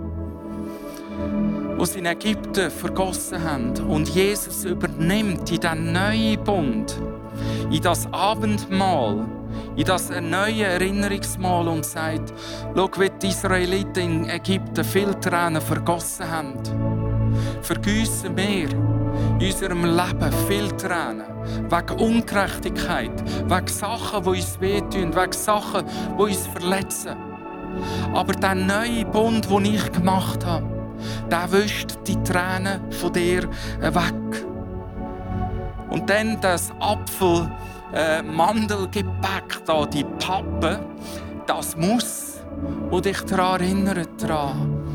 wo 1.77 1.85
sie 1.85 1.99
in 1.99 2.07
Ägypten 2.07 2.71
vergossen 2.71 3.43
haben. 3.43 3.77
Und 3.89 4.09
Jesus 4.09 4.65
übernimmt 4.65 5.51
in 5.51 5.61
diesen 5.61 5.93
neuen 5.93 6.43
Bund, 6.43 7.01
in 7.71 7.83
das 7.83 8.11
Abendmahl, 8.13 9.27
in 9.77 9.85
das 9.85 10.11
neue 10.11 10.65
Erinnerungsmahl 10.65 11.69
und 11.69 11.85
sagt, 11.85 12.33
schau, 12.75 12.91
wie 12.99 13.11
die 13.23 13.29
Israeliten 13.29 14.25
in 14.25 14.29
Ägypten 14.29 14.85
viel 14.85 15.15
Tränen 15.15 15.61
vergossen 15.61 16.31
haben. 16.31 16.55
Vergüssen 17.61 18.37
wir 18.37 18.71
in 19.39 19.47
unserem 19.47 19.85
Leben 19.85 20.33
viel 20.49 20.69
Tränen. 20.73 21.27
Wegen 21.71 22.01
Ungerechtigkeit, 22.01 23.13
wegen 23.49 23.67
Sachen, 23.69 24.23
die 24.25 24.29
uns 24.31 24.61
wehtun, 24.61 25.15
wegen 25.15 25.33
Sachen, 25.33 25.85
die 26.19 26.23
uns 26.23 26.47
verletzen. 26.47 27.17
Aber 28.15 28.33
der 28.33 28.55
neue 28.55 29.05
Bund, 29.05 29.49
den 29.51 29.65
ich 29.67 29.93
gemacht 29.93 30.45
habe, 30.45 30.76
der 31.31 31.51
wischt 31.53 31.99
die 32.07 32.23
Tränen 32.23 32.81
von 32.93 33.13
dir 33.13 33.49
äh, 33.81 33.95
weg. 33.95 34.47
Und 35.91 36.11
dann 36.11 36.41
das 36.41 36.73
Apfel, 36.81 37.51
äh, 37.93 38.23
die 39.93 40.05
Pappe, 40.19 40.81
das 41.47 41.77
muss, 41.77 42.43
wo 42.91 43.01
dich 43.01 43.21
daran 43.23 43.61
erinnert. 43.61 44.23
Daran. 44.23 44.87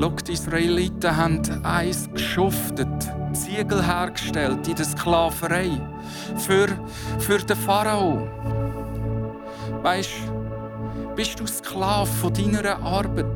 Schau, 0.00 0.10
die 0.10 0.32
Israeliten 0.32 1.16
haben 1.16 1.64
eins 1.64 2.08
geschuftet, 2.12 2.88
Ziegel 3.32 3.84
hergestellt 3.84 4.66
in 4.66 4.74
der 4.74 4.84
Sklaverei 4.84 5.70
für, 6.36 6.66
für 7.18 7.38
den 7.38 7.56
Pharao. 7.56 8.28
Weißt 9.82 10.10
du, 10.26 10.43
bist 11.16 11.38
du 11.38 11.46
Sklave 11.46 12.10
von 12.10 12.32
deiner 12.32 12.78
Arbeit? 12.82 13.26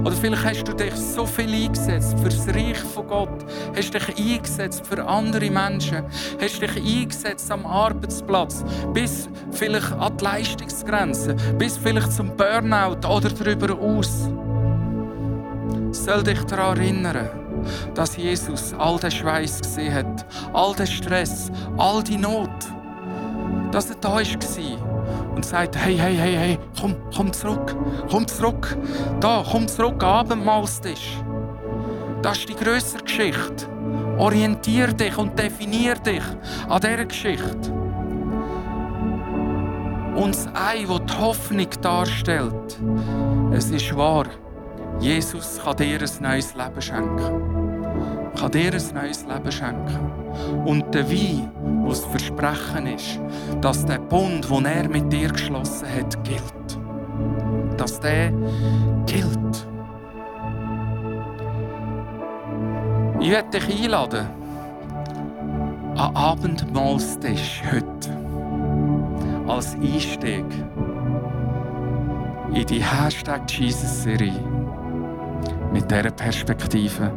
Oder 0.00 0.12
vielleicht 0.12 0.44
hast 0.44 0.68
du 0.68 0.72
dich 0.72 0.94
so 0.94 1.26
viel 1.26 1.52
eingesetzt 1.52 2.18
für 2.18 2.28
das 2.28 2.48
Reich 2.48 2.78
von 2.78 3.06
Gott. 3.06 3.44
Hast 3.76 3.94
dich 3.94 4.08
eingesetzt 4.18 4.86
für 4.86 5.04
andere 5.06 5.50
Menschen. 5.50 6.04
Hast 6.40 6.60
dich 6.60 6.76
eingesetzt 6.76 7.50
am 7.50 7.66
Arbeitsplatz. 7.66 8.64
Bis 8.92 9.28
vielleicht 9.52 9.92
an 9.92 10.16
die 10.16 10.24
Leistungsgrenze. 10.24 11.34
Bis 11.58 11.76
vielleicht 11.76 12.12
zum 12.12 12.36
Burnout 12.36 13.06
oder 13.08 13.30
darüber 13.30 13.78
aus. 13.78 14.28
Soll 15.92 16.22
dich 16.22 16.42
daran 16.44 16.78
erinnern, 16.78 17.28
dass 17.94 18.16
Jesus 18.16 18.72
all 18.78 18.98
den 18.98 19.10
Schweiß 19.10 19.60
gesehen 19.60 19.94
hat, 19.94 20.26
all 20.52 20.74
den 20.74 20.86
Stress, 20.86 21.50
all 21.76 22.02
die 22.02 22.16
Not. 22.16 22.50
Dass 23.72 23.90
er 23.90 23.96
da 23.96 24.14
war 24.14 24.89
und 25.34 25.44
sagt, 25.44 25.76
hey, 25.76 25.96
hey, 25.96 26.16
hey, 26.16 26.34
hey, 26.36 26.58
komm, 26.80 26.96
komm 27.14 27.32
zurück, 27.32 27.76
komm 28.10 28.26
zurück, 28.26 28.76
da, 29.20 29.44
komm 29.50 29.68
zurück, 29.68 30.02
Abendmahlstisch. 30.02 31.18
Das 32.22 32.38
ist 32.38 32.48
die 32.48 32.54
größere 32.54 33.02
Geschichte. 33.02 33.66
Orientier 34.18 34.88
dich 34.88 35.16
und 35.16 35.38
definier 35.38 35.94
dich 35.94 36.22
an 36.68 36.80
dieser 36.80 37.04
Geschichte. 37.06 37.72
Und 40.14 40.34
das 40.34 40.48
Ei, 40.54 40.84
das 40.86 41.00
die 41.06 41.18
Hoffnung 41.18 41.70
darstellt, 41.80 42.78
es 43.52 43.70
ist 43.70 43.96
wahr, 43.96 44.26
Jesus 45.00 45.58
kann 45.64 45.76
dir 45.76 45.98
ein 45.98 46.22
neues 46.22 46.54
Leben 46.54 46.82
schenken. 46.82 48.32
Kann 48.38 48.50
dir 48.50 48.72
ein 48.74 48.94
neues 48.94 49.24
Leben 49.24 49.52
schenken. 49.52 50.19
Und 50.64 50.94
der 50.94 51.10
Wein, 51.10 51.50
was 51.84 52.02
das 52.02 52.10
Versprechen 52.10 52.86
ist, 52.86 53.20
dass 53.60 53.84
der 53.84 53.98
Bund, 53.98 54.48
den 54.48 54.64
er 54.64 54.88
mit 54.88 55.12
dir 55.12 55.28
geschlossen 55.28 55.86
hat, 55.88 56.22
gilt. 56.24 56.78
Dass 57.76 58.00
der 58.00 58.32
gilt. 59.06 59.66
Ich 63.20 63.30
werde 63.30 63.58
dich 63.58 63.84
einladen 63.84 64.26
an 65.96 66.16
Abendmahlstisch 66.16 67.62
heute. 67.70 68.20
als 69.50 69.74
Einstieg 69.74 70.44
in 72.54 72.66
die 72.66 72.82
Hashtag 72.82 73.50
Jesus-Serie 73.50 74.32
mit 75.72 75.90
dieser 75.90 76.10
Perspektive. 76.10 77.10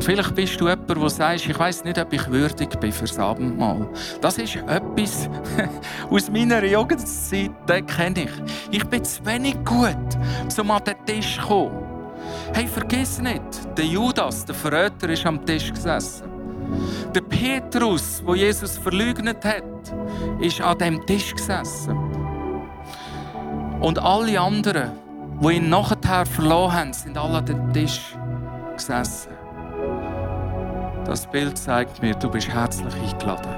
Und 0.00 0.04
vielleicht 0.04 0.34
bist 0.34 0.58
du 0.58 0.66
jemand, 0.66 0.88
der 0.88 1.10
sagt, 1.10 1.46
ich 1.46 1.58
weiß 1.58 1.84
nicht, 1.84 1.98
ob 1.98 2.10
ich 2.10 2.26
würdig 2.30 2.70
bin 2.80 2.90
fürs 2.90 3.18
Abendmahl. 3.18 3.86
Das 4.22 4.38
ist 4.38 4.56
etwas 4.56 5.28
aus 6.10 6.30
meiner 6.30 6.64
Jugendzeit, 6.64 7.50
das 7.66 7.84
kenne 7.84 8.22
ich. 8.22 8.30
Ich 8.70 8.84
bin 8.86 9.04
zu 9.04 9.26
wenig 9.26 9.56
gut, 9.62 9.94
um 10.58 10.70
an 10.70 10.82
den 10.84 11.04
Tisch 11.04 11.36
zu 11.36 11.46
kommen. 11.46 11.84
Hey, 12.54 12.66
vergiss 12.66 13.20
nicht, 13.20 13.42
der 13.76 13.84
Judas, 13.84 14.46
der 14.46 14.54
Verräter, 14.54 15.10
ist 15.10 15.26
am 15.26 15.44
Tisch 15.44 15.70
gesessen. 15.70 16.30
Der 17.14 17.20
Petrus, 17.20 18.22
wo 18.24 18.34
Jesus 18.34 18.78
verleugnet 18.78 19.44
hat, 19.44 19.64
ist 20.40 20.62
an 20.62 20.78
dem 20.78 21.04
Tisch 21.04 21.34
gesessen. 21.34 21.94
Und 23.82 23.98
alle 23.98 24.40
anderen, 24.40 24.92
die 25.42 25.56
ihn 25.56 25.68
nachher 25.68 26.24
verloren 26.24 26.72
haben, 26.72 26.92
sind 26.94 27.18
alle 27.18 27.36
an 27.36 27.44
dem 27.44 27.70
Tisch 27.74 28.16
gesessen. 28.74 29.39
Das 31.10 31.26
Bild 31.26 31.58
zeigt 31.58 32.00
mir, 32.00 32.14
du 32.14 32.30
bist 32.30 32.48
herzlich 32.48 32.94
eingeladen. 32.94 33.52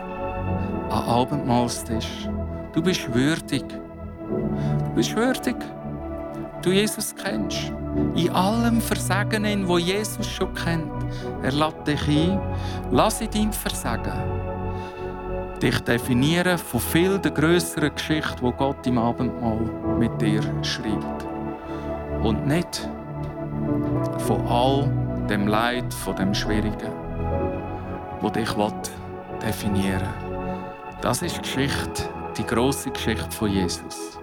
An 0.89 1.05
Abendmahlstisch. 1.05 2.27
Du 2.73 2.81
bist 2.81 3.13
würdig. 3.13 3.63
Du 3.69 4.95
bist 4.95 5.15
würdig. 5.15 5.57
Du 6.63 6.71
Jesus 6.71 7.15
kennst. 7.15 7.71
In 8.15 8.31
allem 8.31 8.81
Versagen, 8.81 9.45
in 9.45 9.69
wo 9.69 9.77
Jesus 9.77 10.27
schon 10.27 10.55
kennt. 10.55 10.91
Er 11.43 11.53
lädt 11.53 11.87
dich 11.87 12.09
ein. 12.09 12.41
Lass 12.91 13.21
ihn 13.21 13.29
dein 13.31 13.53
Versagen 13.53 14.15
dich 15.63 15.79
definieren 15.81 16.59
von 16.59 16.81
viel 16.81 17.19
der 17.19 17.31
grösseren 17.31 17.95
Geschichte, 17.95 18.43
die 18.43 18.53
Gott 18.57 18.85
im 18.85 18.99
Abendmahl 18.99 19.61
mit 19.99 20.21
dir 20.21 20.41
schreibt. 20.63 21.27
Und 22.23 22.47
nicht 22.47 22.89
von 24.27 24.45
all 24.49 24.91
dem 25.29 25.47
Leid, 25.47 25.95
von 25.95 26.17
dem 26.17 26.35
Schwierigen, 26.35 27.02
wo 28.23 28.31
dich 28.31 28.49
definieren 29.45 30.01
will. 30.01 30.33
Das 31.03 31.21
ist 31.21 31.37
die 31.37 31.43
Geschichte, 31.43 32.05
die 32.39 32.47
große 32.47 32.91
Geschichte 32.91 33.31
von 33.33 33.51
Jesus. 33.51 34.19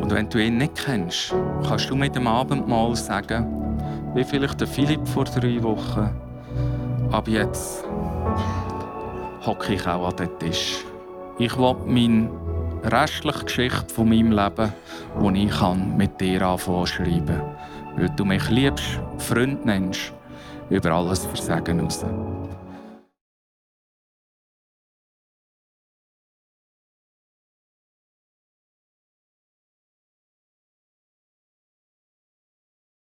Und 0.00 0.10
wenn 0.10 0.28
du 0.28 0.38
ihn 0.38 0.56
nicht 0.56 0.74
kennst, 0.74 1.34
kannst 1.68 1.90
du 1.90 1.94
mit 1.94 2.16
dem 2.16 2.26
Abendmahl 2.26 2.96
sagen, 2.96 3.46
wie 4.14 4.24
vielleicht 4.24 4.60
der 4.60 4.66
Philipp 4.66 5.06
vor 5.06 5.24
drei 5.24 5.62
Wochen, 5.62 6.10
ab 7.12 7.28
jetzt 7.28 7.84
hocke 9.44 9.74
ich 9.74 9.86
auch 9.86 10.08
an 10.08 10.16
den 10.16 10.38
Tisch. 10.38 10.78
Ich 11.38 11.56
will 11.58 11.76
meine 11.86 12.30
restliche 12.84 13.44
Geschichte 13.44 13.94
von 13.94 14.08
meinem 14.08 14.32
Leben, 14.32 14.72
die 15.20 15.44
ich 15.44 15.50
kann, 15.50 15.96
mit 15.96 16.20
dir 16.20 16.42
anfangen 16.42 16.86
schreiben. 16.86 17.42
Weil 17.96 18.10
du 18.16 18.24
mich 18.24 18.48
liebst, 18.48 18.98
Freund 19.18 19.64
nennst, 19.64 20.12
über 20.70 20.90
alles 20.92 21.24
Versagen 21.26 21.80
raus. 21.80 22.04